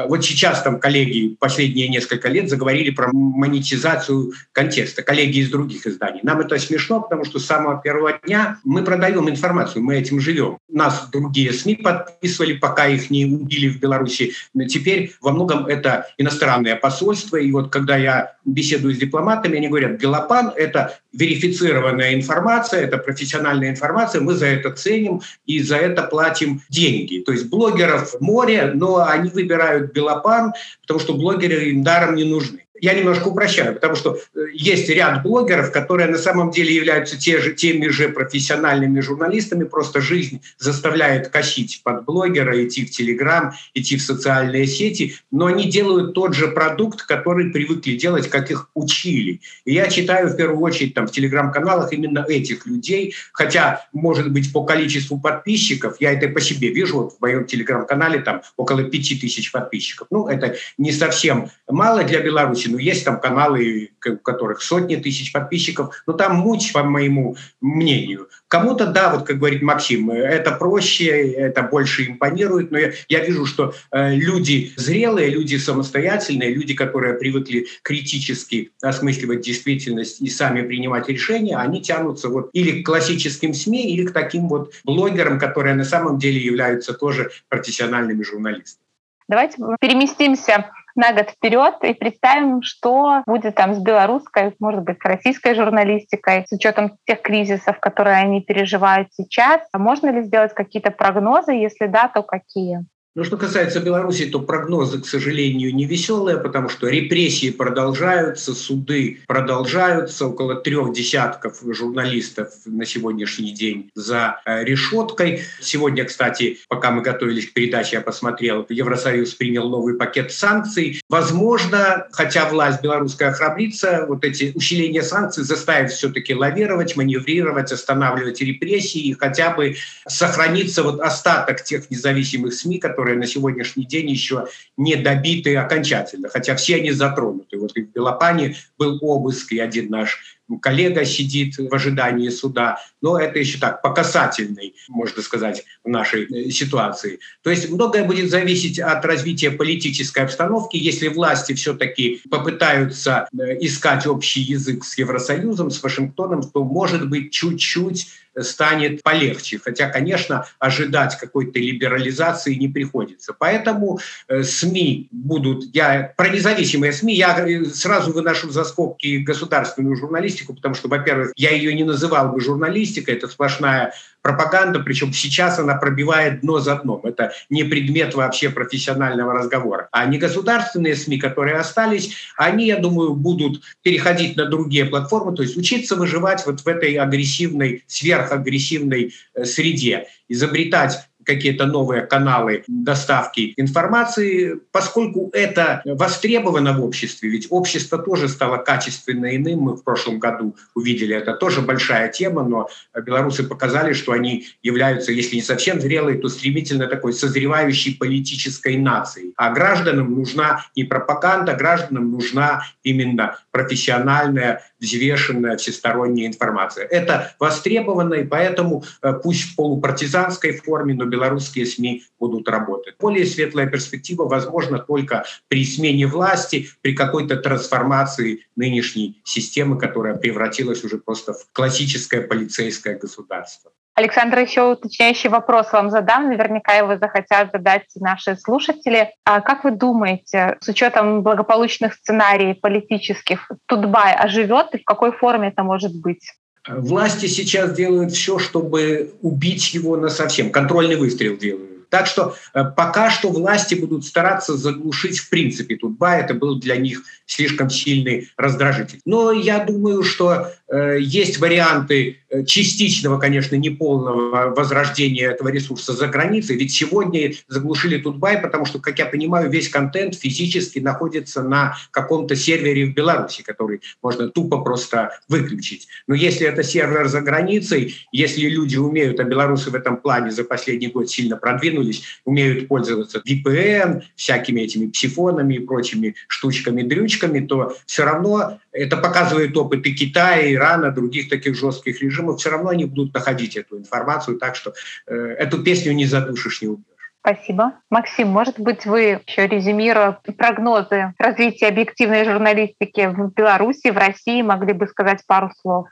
Вот 0.08 0.26
сейчас 0.26 0.62
там 0.64 0.80
коллеги 0.80 1.36
последние 1.40 1.88
несколько 1.88 2.28
лет 2.30 2.50
заговорили 2.50 2.90
про 2.90 3.10
монетизацию 3.12 4.34
контекста, 4.52 5.04
коллеги 5.04 5.40
из 5.40 5.50
других 5.50 5.86
изданий. 5.88 6.22
Нам 6.24 6.40
это 6.42 6.58
смешно, 6.58 7.02
потому 7.02 7.26
что 7.26 7.40
с 7.40 7.46
самого 7.46 7.82
первого 7.82 8.20
дня 8.26 8.49
мы 8.64 8.84
продаем 8.84 9.30
информацию, 9.30 9.84
мы 9.84 9.96
этим 9.96 10.20
живем. 10.20 10.58
Нас 10.70 11.10
другие 11.12 11.54
СМИ 11.54 11.76
подписывали, 11.76 12.54
пока 12.54 12.88
их 12.88 13.10
не 13.10 13.26
убили 13.26 13.70
в 13.70 13.80
Беларуси. 13.80 14.34
Теперь 14.68 15.16
во 15.22 15.32
многом 15.32 15.66
это 15.66 16.08
иностранное 16.18 16.76
посольство. 16.76 17.38
И 17.38 17.52
вот 17.52 17.72
когда 17.72 17.98
я 17.98 18.34
беседую 18.46 18.94
с 18.94 18.98
дипломатами, 18.98 19.58
они 19.58 19.68
говорят, 19.68 20.00
Белопан— 20.00 20.52
это 20.56 20.98
верифицированная 21.14 22.14
информация, 22.14 22.82
это 22.82 22.98
профессиональная 22.98 23.72
информация, 23.72 24.22
мы 24.22 24.34
за 24.34 24.48
это 24.48 24.72
ценим 24.72 25.22
и 25.46 25.62
за 25.62 25.78
это 25.78 26.04
платим 26.04 26.62
деньги. 26.70 27.20
То 27.20 27.32
есть 27.32 27.50
блогеров 27.50 28.20
море, 28.20 28.72
но 28.74 29.06
они 29.06 29.30
выбирают 29.30 29.94
Белопан, 29.94 30.54
потому 30.82 31.00
что 31.00 31.14
блогеры 31.14 31.70
им 31.70 31.84
даром 31.84 32.16
не 32.16 32.24
нужны 32.24 32.62
я 32.82 32.94
немножко 32.94 33.28
упрощаю, 33.28 33.74
потому 33.74 33.96
что 33.96 34.20
э, 34.36 34.40
есть 34.54 34.90
ряд 34.90 35.24
блогеров, 35.24 35.72
которые 35.72 36.08
на 36.08 36.18
самом 36.18 36.52
деле 36.52 36.74
являются 36.74 37.18
те 37.18 37.40
же, 37.40 37.54
теми 37.54 37.88
же 37.88 38.10
профессиональными 38.10 39.00
журналистами, 39.00 39.64
просто 39.64 40.02
жизнь 40.02 40.42
заставляет 40.58 41.30
косить 41.30 41.82
под 41.84 42.06
блогера, 42.06 42.64
идти 42.66 42.86
в 42.86 42.92
Телеграм, 42.92 43.54
идти 43.74 43.98
в 43.98 44.02
социальные 44.02 44.68
сети, 44.68 45.16
но 45.32 45.48
они 45.48 45.70
делают 45.70 46.14
тот 46.14 46.34
же 46.34 46.48
продукт, 46.48 47.04
который 47.04 47.52
привыкли 47.52 47.96
делать, 47.96 48.30
как 48.30 48.52
их 48.52 48.70
учили. 48.74 49.42
И 49.66 49.74
я 49.74 49.88
читаю 49.88 50.30
в 50.30 50.36
первую 50.36 50.62
очередь 50.62 50.94
там 50.94 51.08
в 51.08 51.12
Телеграм-каналах 51.12 51.94
именно 51.94 52.26
этих 52.28 52.66
людей, 52.66 53.14
хотя, 53.34 53.86
может 53.94 54.32
быть, 54.32 54.52
по 54.54 54.64
количеству 54.64 55.20
подписчиков, 55.20 55.98
я 56.00 56.14
это 56.14 56.28
по 56.30 56.42
себе 56.42 56.70
вижу, 56.70 56.98
вот 56.98 57.14
в 57.14 57.22
моем 57.22 57.46
Телеграм-канале 57.46 58.20
там 58.20 58.42
около 58.58 58.84
пяти 58.84 59.20
тысяч 59.20 59.52
подписчиков. 59.52 60.08
Ну, 60.12 60.28
это 60.28 60.56
не 60.78 60.92
совсем 60.92 61.50
мало 61.68 62.04
для 62.04 62.22
Беларуси, 62.22 62.69
ну, 62.72 62.78
есть 62.78 63.06
там 63.06 63.20
каналы, 63.20 63.92
у 64.06 64.18
которых 64.18 64.62
сотни 64.62 64.96
тысяч 64.96 65.32
подписчиков, 65.32 66.04
но 66.08 66.14
там 66.14 66.38
муть, 66.38 66.72
по 66.74 66.84
моему 66.84 67.36
мнению. 67.62 68.30
Кому-то, 68.48 68.88
да, 68.88 69.14
вот 69.14 69.28
как 69.28 69.38
говорит 69.38 69.62
Максим, 69.62 70.10
это 70.10 70.52
проще, 70.52 71.32
это 71.34 71.62
больше 71.64 72.08
импонирует, 72.08 72.72
но 72.72 72.80
я, 72.80 72.94
я 73.08 73.24
вижу, 73.24 73.46
что 73.46 73.74
э, 73.92 74.16
люди 74.16 74.72
зрелые, 74.76 75.30
люди 75.30 75.56
самостоятельные, 75.58 76.54
люди, 76.54 76.74
которые 76.74 77.14
привыкли 77.14 77.68
критически 77.84 78.72
осмысливать 78.82 79.42
действительность 79.42 80.22
и 80.22 80.30
сами 80.30 80.62
принимать 80.62 81.08
решения, 81.10 81.58
они 81.58 81.82
тянутся 81.82 82.30
вот 82.30 82.50
или 82.54 82.82
к 82.82 82.86
классическим 82.86 83.54
СМИ, 83.54 83.94
или 83.94 84.06
к 84.06 84.14
таким 84.14 84.48
вот 84.48 84.74
блогерам, 84.84 85.40
которые 85.40 85.76
на 85.76 85.86
самом 85.86 86.18
деле 86.18 86.40
являются 86.40 86.94
тоже 86.94 87.32
профессиональными 87.50 88.24
журналистами. 88.24 88.84
Давайте 89.28 89.58
переместимся 89.80 90.72
на 91.00 91.14
год 91.14 91.30
вперед 91.30 91.76
и 91.84 91.94
представим, 91.94 92.62
что 92.62 93.24
будет 93.26 93.56
там 93.56 93.74
с 93.74 93.80
белорусской, 93.80 94.54
может 94.60 94.84
быть, 94.84 94.98
с 95.02 95.06
российской 95.06 95.56
журналистикой, 95.56 96.46
с 96.46 96.52
учетом 96.52 96.98
тех 97.06 97.22
кризисов, 97.22 97.80
которые 97.80 98.18
они 98.18 98.42
переживают 98.42 99.08
сейчас. 99.14 99.62
Можно 99.74 100.10
ли 100.10 100.24
сделать 100.24 100.54
какие-то 100.54 100.92
прогнозы? 100.92 101.54
Если 101.54 101.88
да, 101.88 102.10
то 102.10 102.22
какие? 102.22 102.86
Ну, 103.20 103.26
что 103.26 103.36
касается 103.36 103.82
Беларуси, 103.82 104.28
то 104.28 104.40
прогнозы, 104.40 105.02
к 105.02 105.06
сожалению, 105.06 105.76
не 105.76 105.84
веселые, 105.84 106.38
потому 106.38 106.70
что 106.70 106.88
репрессии 106.88 107.50
продолжаются, 107.50 108.56
суды 108.56 109.20
продолжаются, 109.28 110.28
около 110.28 110.56
трех 110.56 110.94
десятков 110.94 111.58
журналистов 111.62 112.48
на 112.66 112.86
сегодняшний 112.86 113.52
день 113.52 113.92
за 113.94 114.40
э, 114.46 114.64
решеткой. 114.64 115.42
Сегодня, 115.60 116.06
кстати, 116.06 116.60
пока 116.70 116.92
мы 116.92 117.02
готовились 117.02 117.50
к 117.50 117.52
передаче, 117.52 117.98
я 117.98 118.02
посмотрел, 118.02 118.66
Евросоюз 118.70 119.34
принял 119.34 119.68
новый 119.68 119.96
пакет 119.96 120.32
санкций. 120.32 121.02
Возможно, 121.10 122.08
хотя 122.14 122.48
власть 122.48 122.82
белорусская 122.82 123.34
храбрится, 123.34 124.06
вот 124.08 124.24
эти 124.24 124.54
усиления 124.56 125.04
санкций 125.04 125.44
заставят 125.44 125.92
все-таки 125.92 126.34
лавировать, 126.34 126.96
маневрировать, 126.96 127.74
останавливать 127.74 128.40
репрессии 128.40 129.10
и 129.10 129.14
хотя 129.14 129.50
бы 129.50 129.76
сохраниться 130.08 130.84
вот 130.84 131.02
остаток 131.02 131.66
тех 131.66 131.92
независимых 131.92 132.54
СМИ, 132.54 132.80
которые 132.80 133.09
которые 133.10 133.20
на 133.20 133.28
сегодняшний 133.28 133.86
день 133.86 134.10
еще 134.10 134.46
не 134.78 134.96
добиты 134.96 135.56
окончательно, 135.56 136.30
хотя 136.30 136.56
все 136.56 136.76
они 136.76 136.92
затронуты. 136.92 137.58
Вот 137.58 137.72
в 137.72 137.80
Белопане 137.80 138.56
был 138.78 139.00
обыск, 139.02 139.52
и 139.52 139.60
один 139.60 139.90
наш 139.90 140.40
коллега 140.62 141.06
сидит 141.06 141.58
в 141.58 141.74
ожидании 141.74 142.30
суда, 142.30 142.78
но 143.02 143.20
это 143.20 143.40
еще 143.40 143.60
так, 143.60 143.82
по 143.82 143.94
касательной, 143.94 144.76
можно 144.88 145.22
сказать, 145.22 145.64
в 145.84 145.90
нашей 145.90 146.26
э, 146.26 146.50
ситуации. 146.50 147.20
То 147.44 147.52
есть 147.52 147.70
многое 147.70 148.04
будет 148.04 148.30
зависеть 148.30 148.80
от 148.80 149.06
развития 149.06 149.52
политической 149.52 150.24
обстановки. 150.24 150.78
Если 150.78 151.08
власти 151.08 151.54
все-таки 151.54 152.22
попытаются 152.30 153.28
э, 153.32 153.58
искать 153.60 154.08
общий 154.08 154.42
язык 154.42 154.84
с 154.84 154.98
Евросоюзом, 154.98 155.70
с 155.70 155.84
Вашингтоном, 155.84 156.42
то, 156.44 156.64
может 156.64 157.10
быть, 157.10 157.32
чуть-чуть 157.32 158.08
станет 158.44 159.04
полегче. 159.04 159.60
Хотя, 159.60 159.90
конечно, 159.90 160.46
ожидать 160.60 161.18
какой-то 161.18 161.60
либерализации 161.60 162.56
не 162.56 162.68
приходится. 162.68 163.34
Поэтому 163.34 164.00
э, 164.28 164.44
СМИ 164.44 165.08
будут... 165.12 165.74
Я 165.74 166.14
про 166.18 166.30
независимые 166.30 166.94
СМИ 166.94 167.16
я 167.16 167.48
сразу 167.74 168.12
выношу 168.14 168.50
за 168.50 168.64
скобки 168.64 169.18
государственную 169.18 169.96
журналистику, 169.96 170.54
потому 170.54 170.76
что, 170.76 170.88
во-первых, 170.88 171.32
я 171.36 171.52
ее 171.52 171.74
не 171.74 171.84
называл 171.84 172.30
бы 172.30 172.42
журналистикой, 172.42 173.16
это 173.16 173.28
сплошная 173.28 173.94
пропаганда, 174.30 174.80
причем 174.80 175.12
сейчас 175.12 175.60
она 175.60 175.76
пробивает 175.76 176.42
дно 176.42 176.60
за 176.60 176.76
дном. 176.76 177.02
Это 177.04 177.32
не 177.50 177.64
предмет 177.64 178.14
вообще 178.14 178.50
профессионального 178.50 179.34
разговора. 179.34 179.90
А 179.92 180.06
негосударственные 180.06 180.96
СМИ, 180.96 181.18
которые 181.18 181.56
остались, 181.56 182.16
они, 182.38 182.68
я 182.68 182.78
думаю, 182.78 183.14
будут 183.14 183.62
переходить 183.82 184.38
на 184.38 184.46
другие 184.46 184.86
платформы, 184.86 185.36
то 185.36 185.42
есть 185.42 185.58
учиться 185.58 185.96
выживать 185.96 186.46
вот 186.46 186.62
в 186.62 186.68
этой 186.68 186.94
агрессивной, 186.96 187.84
сверхагрессивной 187.88 189.14
э, 189.34 189.46
среде, 189.46 190.08
изобретать 190.28 191.09
какие-то 191.26 191.66
новые 191.66 192.04
каналы 192.04 192.64
доставки 192.68 193.54
информации, 193.58 194.60
поскольку 194.72 195.30
это 195.34 195.82
востребовано 195.86 196.74
в 196.74 196.84
обществе, 196.84 197.30
ведь 197.30 197.48
общество 197.50 197.98
тоже 197.98 198.28
стало 198.28 198.58
качественно 198.58 199.36
иным, 199.36 199.60
мы 199.60 199.76
в 199.76 199.84
прошлом 199.84 200.20
году 200.20 200.56
увидели, 200.76 201.16
это 201.16 201.34
тоже 201.34 201.62
большая 201.62 202.10
тема, 202.10 202.44
но 202.44 202.70
белорусы 203.06 203.44
показали, 203.44 203.94
что 203.94 204.14
они 204.14 204.48
являются, 204.64 205.12
если 205.12 205.36
не 205.36 205.42
совсем 205.42 205.82
зрелой, 205.82 206.18
то 206.18 206.30
стремительно 206.30 206.88
такой 206.88 207.14
созревающей 207.14 207.96
политической 207.96 208.78
нацией. 208.78 209.34
А 209.36 209.52
гражданам 209.52 210.14
нужна 210.14 210.66
не 210.76 210.84
пропаганда, 210.84 211.54
гражданам 211.56 212.12
нужна 212.12 212.64
именно 212.84 213.38
профессиональная, 213.52 214.64
взвешенная, 214.80 215.58
всесторонняя 215.58 216.28
информация. 216.28 216.86
Это 216.86 217.34
востребовано, 217.40 218.16
и 218.16 218.24
поэтому 218.24 218.84
э, 219.02 219.14
пусть 219.14 219.52
в 219.52 219.56
полупартизанской 219.56 220.54
форме, 220.54 220.94
но 220.94 221.06
белорусские 221.06 221.66
СМИ 221.66 222.04
будут 222.20 222.48
работать. 222.48 222.96
Более 223.00 223.26
светлая 223.26 223.68
перспектива 223.68 224.26
возможна 224.26 224.80
только 224.80 225.26
при 225.48 225.66
смене 225.66 226.08
власти, 226.08 226.70
при 226.82 226.94
какой-то 226.94 227.38
трансформации 227.38 228.48
нынешней 228.56 229.22
системы, 229.24 229.78
которая 229.78 230.16
превратилась 230.16 230.84
уже 230.84 230.98
просто 230.98 231.34
в 231.34 231.48
классическое 231.52 232.22
полицейское 232.22 232.98
государство. 232.98 233.72
Александр, 234.00 234.40
еще 234.40 234.72
уточняющий 234.72 235.30
вопрос 235.30 235.74
вам 235.74 235.90
задам. 235.90 236.30
Наверняка 236.30 236.74
его 236.76 236.98
захотят 236.98 237.50
задать 237.52 237.84
наши 237.96 238.38
слушатели. 238.38 239.10
А 239.26 239.42
как 239.42 239.66
вы 239.66 239.72
думаете, 239.72 240.56
с 240.62 240.70
учетом 240.70 241.22
благополучных 241.22 241.96
сценариев 241.96 242.62
политических, 242.62 243.52
Тутбай 243.66 244.14
оживет 244.14 244.68
и 244.74 244.78
в 244.78 244.86
какой 244.86 245.12
форме 245.12 245.50
это 245.50 245.64
может 245.64 245.94
быть? 246.00 246.32
Власти 246.66 247.26
сейчас 247.26 247.74
делают 247.74 248.14
все, 248.14 248.40
чтобы 248.40 249.16
убить 249.22 249.74
его 249.74 249.98
на 249.98 250.08
совсем. 250.08 250.50
Контрольный 250.50 250.96
выстрел 250.96 251.36
делают. 251.36 251.79
Так 251.90 252.08
что 252.08 252.36
э, 252.54 252.64
пока 252.76 253.10
что 253.10 253.30
власти 253.30 253.76
будут 253.76 254.06
стараться 254.06 254.56
заглушить 254.56 255.20
в 255.20 255.30
принципе 255.30 255.76
Тутба. 255.76 256.16
Это 256.18 256.34
был 256.34 256.60
для 256.60 256.78
них 256.78 257.04
слишком 257.26 257.70
сильный 257.70 258.30
раздражитель. 258.38 259.00
Но 259.06 259.32
я 259.32 259.64
думаю, 259.64 260.04
что 260.04 260.48
э, 260.68 260.98
есть 261.00 261.40
варианты 261.40 262.18
э, 262.30 262.44
частичного, 262.46 263.20
конечно, 263.20 263.56
неполного 263.56 264.54
возрождения 264.56 265.30
этого 265.30 265.50
ресурса 265.50 265.94
за 265.94 266.08
границей. 266.08 266.56
Ведь 266.58 266.72
сегодня 266.72 267.34
заглушили 267.48 267.98
Тутбай, 267.98 268.40
потому 268.40 268.66
что, 268.66 268.80
как 268.80 269.00
я 269.00 269.06
понимаю, 269.06 269.50
весь 269.50 269.70
контент 269.70 270.16
физически 270.16 270.80
находится 270.80 271.44
на 271.44 271.76
каком-то 271.92 272.36
сервере 272.36 272.86
в 272.86 272.94
Беларуси, 272.94 273.44
который 273.44 273.82
можно 274.02 274.30
тупо 274.30 274.60
просто 274.60 275.12
выключить. 275.28 275.88
Но 276.08 276.16
если 276.16 276.48
это 276.48 276.64
сервер 276.64 277.08
за 277.08 277.22
границей, 277.22 277.96
если 278.12 278.48
люди 278.48 278.78
умеют, 278.78 279.20
а 279.20 279.24
белорусы 279.24 279.70
в 279.70 279.76
этом 279.76 279.98
плане 279.98 280.32
за 280.32 280.44
последний 280.44 280.88
год 280.88 281.10
сильно 281.10 281.38
продвинулись, 281.38 281.79
умеют 282.26 282.68
пользоваться 282.68 283.22
VPN, 283.28 284.04
всякими 284.16 284.62
этими 284.62 284.88
псифонами 284.88 285.56
и 285.56 285.60
прочими 285.60 286.16
штучками-дрючками, 286.28 287.46
то 287.46 287.76
все 287.86 288.04
равно 288.04 288.60
это 288.72 288.98
показывает 288.98 289.56
опыт 289.58 289.86
и 289.86 289.94
Китая, 289.94 290.54
Ирана, 290.54 290.92
других 290.92 291.30
таких 291.30 291.56
жестких 291.56 292.02
режимов, 292.02 292.40
все 292.40 292.50
равно 292.50 292.70
они 292.70 292.86
будут 292.86 293.14
находить 293.14 293.56
эту 293.56 293.78
информацию, 293.78 294.38
так 294.38 294.56
что 294.56 294.74
э, 295.08 295.16
эту 295.16 295.64
песню 295.64 295.94
не 295.94 296.06
задушишь, 296.06 296.62
не 296.62 296.68
убьешь. 296.68 296.86
Спасибо. 297.22 297.74
Максим, 297.90 298.30
может 298.30 298.60
быть, 298.60 298.86
вы 298.86 299.22
еще 299.28 299.46
резюмируя 299.48 300.20
прогнозы 300.38 301.14
развития 301.18 301.68
объективной 301.68 302.24
журналистики 302.24 303.08
в 303.08 303.34
Беларуси, 303.34 303.90
в 303.90 303.98
России, 303.98 304.42
могли 304.42 304.74
бы 304.74 304.88
сказать 304.88 305.24
пару 305.28 305.52
слов? 305.60 305.88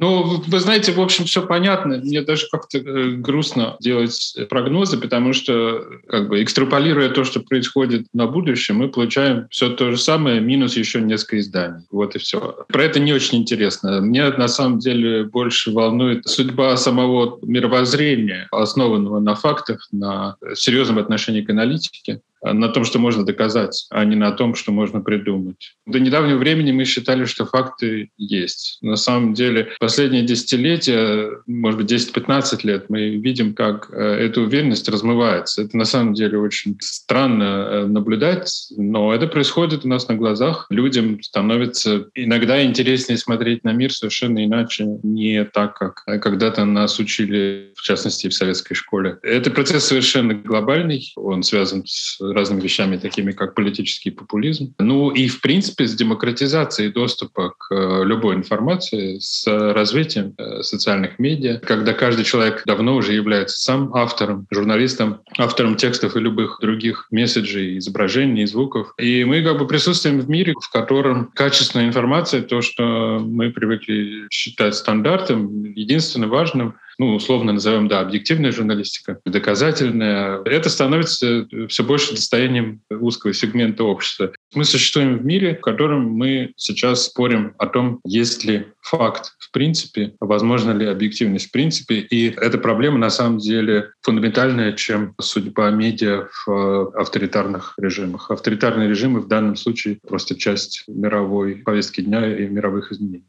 Ну, 0.00 0.42
вы 0.46 0.60
знаете, 0.60 0.92
в 0.92 1.00
общем, 1.00 1.26
все 1.26 1.46
понятно. 1.46 1.98
Мне 1.98 2.22
даже 2.22 2.46
как-то 2.50 2.78
э, 2.78 3.10
грустно 3.10 3.76
делать 3.80 4.34
прогнозы, 4.48 4.96
потому 4.96 5.34
что, 5.34 5.84
как 6.08 6.28
бы, 6.28 6.42
экстраполируя 6.42 7.10
то, 7.10 7.22
что 7.24 7.40
происходит 7.40 8.06
на 8.14 8.26
будущее, 8.26 8.74
мы 8.74 8.88
получаем 8.88 9.46
все 9.50 9.68
то 9.68 9.90
же 9.90 9.98
самое, 9.98 10.40
минус 10.40 10.74
еще 10.74 11.02
несколько 11.02 11.38
изданий. 11.38 11.84
Вот 11.90 12.16
и 12.16 12.18
все. 12.18 12.64
Про 12.68 12.84
это 12.84 12.98
не 12.98 13.12
очень 13.12 13.38
интересно. 13.38 14.00
Мне 14.00 14.30
на 14.30 14.48
самом 14.48 14.78
деле 14.78 15.24
больше 15.24 15.70
волнует 15.70 16.26
судьба 16.26 16.78
самого 16.78 17.38
мировоззрения, 17.42 18.48
основанного 18.52 19.20
на 19.20 19.34
фактах, 19.34 19.86
на 19.92 20.36
серьезном 20.54 20.98
отношении 20.98 21.42
к 21.42 21.50
аналитике 21.50 22.22
на 22.42 22.68
том, 22.68 22.84
что 22.84 22.98
можно 22.98 23.24
доказать, 23.24 23.86
а 23.90 24.04
не 24.04 24.16
на 24.16 24.32
том, 24.32 24.54
что 24.54 24.72
можно 24.72 25.00
придумать. 25.00 25.74
До 25.86 26.00
недавнего 26.00 26.38
времени 26.38 26.72
мы 26.72 26.84
считали, 26.84 27.24
что 27.24 27.46
факты 27.46 28.10
есть. 28.16 28.78
На 28.80 28.96
самом 28.96 29.34
деле, 29.34 29.70
последние 29.78 30.22
десятилетия, 30.22 31.30
может 31.46 31.80
быть, 31.80 31.92
10-15 31.92 32.60
лет, 32.64 32.86
мы 32.88 33.16
видим, 33.16 33.54
как 33.54 33.90
э, 33.92 34.00
эта 34.00 34.40
уверенность 34.40 34.88
размывается. 34.88 35.62
Это 35.62 35.76
на 35.76 35.84
самом 35.84 36.14
деле 36.14 36.38
очень 36.38 36.76
странно 36.80 37.44
э, 37.44 37.86
наблюдать, 37.86 38.68
но 38.76 39.14
это 39.14 39.26
происходит 39.26 39.84
у 39.84 39.88
нас 39.88 40.08
на 40.08 40.14
глазах. 40.14 40.66
Людям 40.70 41.22
становится 41.22 42.06
иногда 42.14 42.64
интереснее 42.64 43.18
смотреть 43.18 43.64
на 43.64 43.72
мир 43.72 43.92
совершенно 43.92 44.44
иначе, 44.44 44.86
не 45.02 45.44
так, 45.44 45.76
как 45.76 46.04
когда-то 46.04 46.64
нас 46.64 46.98
учили, 46.98 47.72
в 47.76 47.82
частности, 47.82 48.28
в 48.28 48.34
советской 48.34 48.74
школе. 48.74 49.18
Это 49.22 49.50
процесс 49.50 49.84
совершенно 49.84 50.34
глобальный, 50.34 51.12
он 51.16 51.42
связан 51.42 51.84
с 51.86 52.20
разными 52.32 52.60
вещами, 52.60 52.96
такими 52.96 53.32
как 53.32 53.54
политический 53.54 54.10
популизм. 54.10 54.74
Ну 54.78 55.10
и, 55.10 55.28
в 55.28 55.40
принципе, 55.40 55.86
с 55.86 55.94
демократизацией 55.94 56.92
доступа 56.92 57.54
к 57.58 57.74
э, 57.74 58.04
любой 58.04 58.36
информации, 58.36 59.18
с 59.18 59.46
развитием 59.46 60.34
э, 60.38 60.62
социальных 60.62 61.18
медиа, 61.18 61.60
когда 61.60 61.92
каждый 61.92 62.24
человек 62.24 62.62
давно 62.66 62.96
уже 62.96 63.12
является 63.12 63.60
сам 63.60 63.94
автором, 63.94 64.46
журналистом, 64.50 65.20
автором 65.38 65.76
текстов 65.76 66.16
и 66.16 66.20
любых 66.20 66.58
других 66.60 67.06
месседжей, 67.10 67.78
изображений, 67.78 68.46
звуков. 68.46 68.92
И 68.98 69.24
мы 69.24 69.42
как 69.42 69.58
бы 69.58 69.66
присутствуем 69.66 70.20
в 70.20 70.28
мире, 70.28 70.54
в 70.60 70.70
котором 70.70 71.30
качественная 71.34 71.86
информация, 71.86 72.42
то, 72.42 72.60
что 72.62 73.18
мы 73.20 73.50
привыкли 73.50 74.28
считать 74.30 74.74
стандартом, 74.74 75.64
единственным 75.64 76.30
важным— 76.30 76.74
ну, 77.00 77.14
условно 77.14 77.54
назовем, 77.54 77.88
да, 77.88 78.00
объективная 78.00 78.52
журналистика, 78.52 79.20
доказательная, 79.24 80.42
это 80.44 80.68
становится 80.68 81.48
все 81.66 81.82
больше 81.82 82.10
достоянием 82.10 82.82
узкого 82.90 83.32
сегмента 83.32 83.84
общества. 83.84 84.32
Мы 84.54 84.66
существуем 84.66 85.16
в 85.16 85.24
мире, 85.24 85.56
в 85.56 85.62
котором 85.62 86.12
мы 86.12 86.52
сейчас 86.56 87.06
спорим 87.06 87.54
о 87.56 87.68
том, 87.68 88.00
есть 88.04 88.44
ли 88.44 88.66
факт 88.82 89.32
в 89.38 89.50
принципе, 89.50 90.14
возможно 90.20 90.72
ли 90.72 90.84
объективность 90.84 91.48
в 91.48 91.52
принципе. 91.52 92.00
И 92.00 92.34
эта 92.36 92.58
проблема 92.58 92.98
на 92.98 93.08
самом 93.08 93.38
деле 93.38 93.92
фундаментальная, 94.02 94.74
чем 94.74 95.14
судьба 95.18 95.70
медиа 95.70 96.28
в 96.44 96.50
э, 96.50 97.00
авторитарных 97.00 97.74
режимах. 97.78 98.30
Авторитарные 98.30 98.90
режимы 98.90 99.20
в 99.20 99.26
данном 99.28 99.56
случае 99.56 99.98
просто 100.06 100.34
часть 100.36 100.84
мировой 100.86 101.56
повестки 101.56 102.02
дня 102.02 102.36
и 102.36 102.46
мировых 102.46 102.92
изменений. 102.92 103.24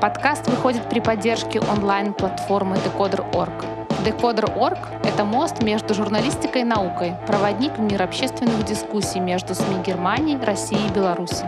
Подкаст 0.00 0.48
выходит 0.48 0.88
при 0.88 1.00
поддержке 1.00 1.60
онлайн-платформы 1.60 2.76
Decoder.org. 2.76 3.52
Decoder.org— 4.04 4.78
это 5.04 5.24
мост 5.24 5.62
между 5.62 5.94
журналистикой 5.94 6.62
и 6.62 6.64
наукой, 6.64 7.14
проводник 7.26 7.78
в 7.78 7.80
мир 7.80 8.02
общественных 8.02 8.64
дискуссий 8.64 9.20
между 9.20 9.54
СМИ 9.54 9.82
Германии, 9.86 10.38
России 10.44 10.86
и 10.86 10.92
Беларуси. 10.92 11.44